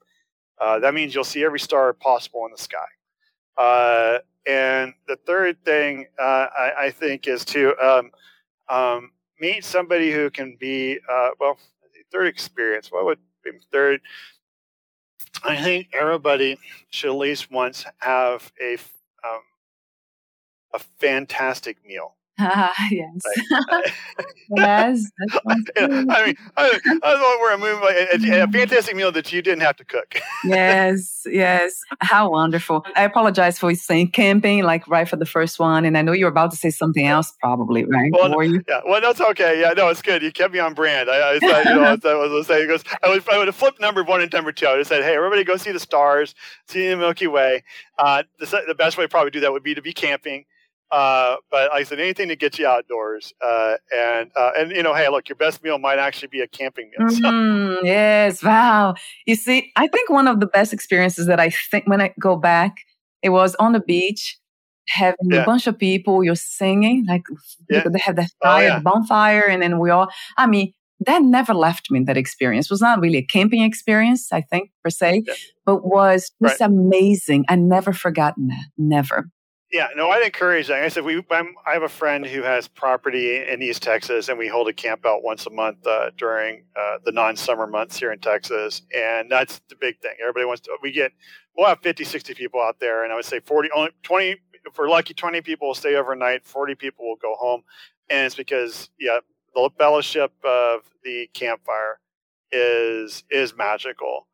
[0.60, 4.22] Uh, that means you'll see every star possible in the sky.
[4.46, 8.10] And the third thing uh, I, I, think is to um,
[8.68, 11.58] um, meet somebody who can be uh, well.
[12.10, 12.92] Third experience.
[12.92, 14.00] What would be third?
[15.44, 16.58] I think everybody
[16.90, 18.74] should at least once have a
[19.24, 19.40] um,
[20.74, 22.16] a fantastic meal.
[22.44, 23.22] Ah, yes.
[24.50, 25.10] yes.
[25.46, 28.30] I mean, I, I was where I'm moving.
[28.30, 30.20] A, a fantastic meal that you didn't have to cook.
[30.44, 31.80] yes, yes.
[32.00, 32.84] How wonderful.
[32.96, 35.84] I apologize for saying camping, like right for the first one.
[35.84, 38.10] And I know you're about to say something else, probably, right?
[38.12, 38.62] Well, Were you?
[38.68, 39.60] Yeah, well, that's okay.
[39.60, 40.22] Yeah, no, it's good.
[40.22, 41.08] You kept me on brand.
[41.08, 41.94] I, I said, you know, I
[42.26, 44.66] was saying, goes, I, was, I would have flipped number one and number two.
[44.66, 46.34] I would have said, hey, everybody go see the stars,
[46.66, 47.62] see the Milky Way.
[47.98, 50.44] Uh, the, the best way to probably do that would be to be camping.
[50.92, 53.32] Uh, but like I said, anything to get you outdoors.
[53.42, 56.46] Uh, and uh, and you know, hey, look, your best meal might actually be a
[56.46, 57.08] camping meal.
[57.08, 57.22] So.
[57.22, 58.94] Mm, yes, wow.
[59.26, 62.36] You see, I think one of the best experiences that I think when I go
[62.36, 62.76] back,
[63.22, 64.38] it was on the beach,
[64.88, 65.42] having yeah.
[65.42, 67.22] a bunch of people, you're singing, like
[67.70, 67.84] yeah.
[67.88, 68.78] they have the oh, fire, oh, yeah.
[68.78, 70.08] the bonfire, and then we all.
[70.36, 70.74] I mean,
[71.06, 72.04] that never left me.
[72.04, 75.24] That experience it was not really a camping experience, I think per se,
[75.64, 76.68] but was just right.
[76.68, 77.46] amazing.
[77.48, 78.66] I never forgotten that.
[78.76, 79.30] Never.
[79.72, 80.82] Yeah, no, I'd encourage that.
[80.82, 84.38] I said we, I'm, i have a friend who has property in East Texas, and
[84.38, 88.12] we hold a camp out once a month uh, during uh, the non-summer months here
[88.12, 90.12] in Texas, and that's the big thing.
[90.20, 90.76] Everybody wants to.
[90.82, 91.12] We get
[91.56, 94.36] we'll have 50, 60 people out there, and I would say 40, only 20.
[94.64, 96.44] If we're lucky, 20 people will stay overnight.
[96.44, 97.62] 40 people will go home,
[98.10, 99.20] and it's because yeah,
[99.54, 101.98] the fellowship of the campfire
[102.50, 104.26] is is magical.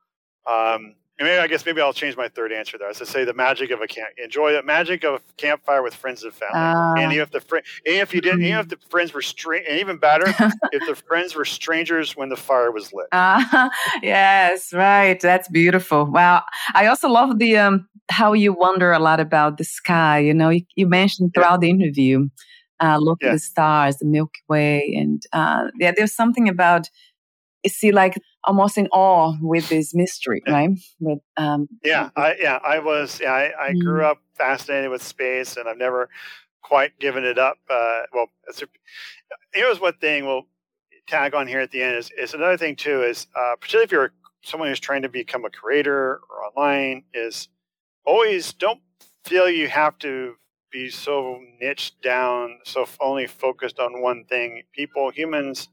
[0.47, 0.97] Um,
[1.27, 2.89] maybe I guess maybe I'll change my third answer there.
[2.89, 4.11] I say the magic of a camp.
[4.23, 6.55] Enjoy the magic of a campfire with friends and family.
[6.55, 9.67] Uh, and if the fr- and if you didn't, even if the friends were strange,
[9.69, 10.27] and even better,
[10.73, 13.07] if the friends were strangers when the fire was lit.
[13.13, 13.69] Uh,
[14.03, 15.21] yes, right.
[15.21, 16.05] That's beautiful.
[16.05, 16.45] Wow.
[16.75, 20.19] I also love the um how you wonder a lot about the sky.
[20.19, 21.69] You know, you, you mentioned throughout yeah.
[21.69, 22.29] the interview.
[22.81, 23.31] Uh, look yeah.
[23.31, 26.89] at the stars, the Milky Way, and uh, yeah, there's something about
[27.69, 28.15] see like
[28.45, 30.71] almost in awe with this mystery, right?
[31.01, 33.21] With um, yeah, I, yeah, I was.
[33.21, 33.81] Yeah, I, I mm.
[33.81, 36.09] grew up fascinated with space, and I've never
[36.63, 37.59] quite given it up.
[37.69, 38.67] Uh, well, a,
[39.53, 40.27] here's one thing.
[40.27, 40.47] We'll
[41.07, 43.03] tag on here at the end is, is another thing too.
[43.03, 44.13] Is uh, particularly if you're
[44.43, 47.49] someone who's trying to become a creator or online, is
[48.05, 48.81] always don't
[49.25, 50.35] feel you have to
[50.71, 54.63] be so niched down, so only focused on one thing.
[54.73, 55.69] People, humans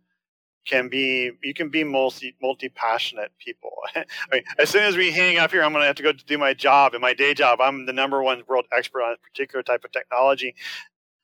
[0.66, 3.72] can be you can be multi multi passionate people.
[3.96, 6.12] I mean, as soon as we hang up here, I'm going to have to go
[6.12, 7.62] do my job and my day job.
[7.62, 10.56] I'm the number one world expert on a particular type of technology,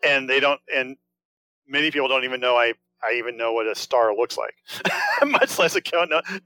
[0.03, 0.61] and they don't.
[0.73, 0.97] And
[1.67, 2.73] many people don't even know I
[3.03, 4.55] I even know what a star looks like,
[5.25, 5.81] much less a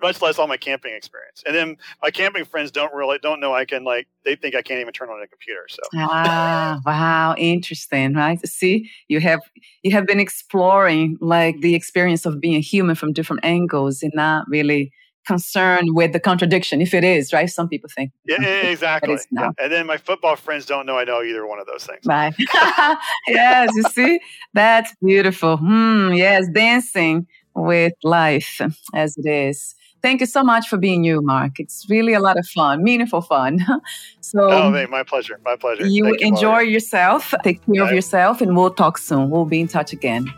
[0.01, 1.43] much less all my camping experience.
[1.45, 4.61] And then my camping friends don't really don't know I can like they think I
[4.61, 5.65] can't even turn on a computer.
[5.69, 8.39] So ah, wow, interesting, right?
[8.47, 9.41] See, you have
[9.83, 14.13] you have been exploring like the experience of being a human from different angles and
[14.15, 14.91] not really
[15.26, 19.51] concerned with the contradiction if it is right some people think yeah, exactly yeah.
[19.59, 22.34] and then my football friends don't know i know either one of those things right
[23.28, 24.19] yes you see
[24.53, 28.61] that's beautiful hmm yes dancing with life
[28.93, 31.59] as it is Thank you so much for being you, Mark.
[31.59, 33.57] It's really a lot of fun, meaningful fun.
[34.21, 35.39] so, oh, hey, my pleasure.
[35.43, 35.88] My pleasure.
[35.88, 37.34] You Thank enjoy you, yourself.
[37.43, 39.32] Take care of yourself, and we'll talk soon.
[39.32, 40.32] We'll be in touch again.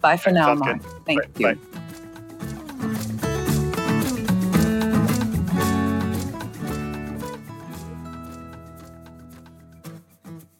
[0.00, 0.82] Bye for now, Mark.
[0.82, 0.90] Good.
[1.06, 1.54] Thank right, you.
[1.54, 1.80] Bye.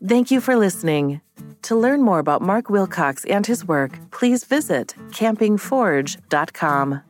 [0.07, 1.23] Thank you for listening.
[1.63, 7.01] To learn more about Mark Wilcox and his work, please visit campingforge.com.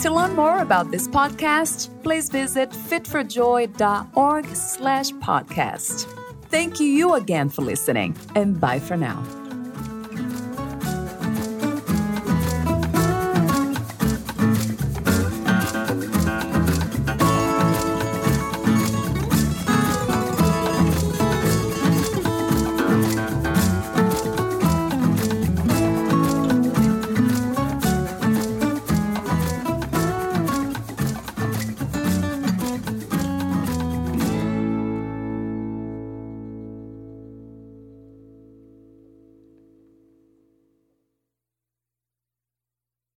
[0.00, 6.06] To learn more about this podcast, please visit fitforjoy.org slash podcast.
[6.50, 9.37] Thank you again for listening, and bye for now.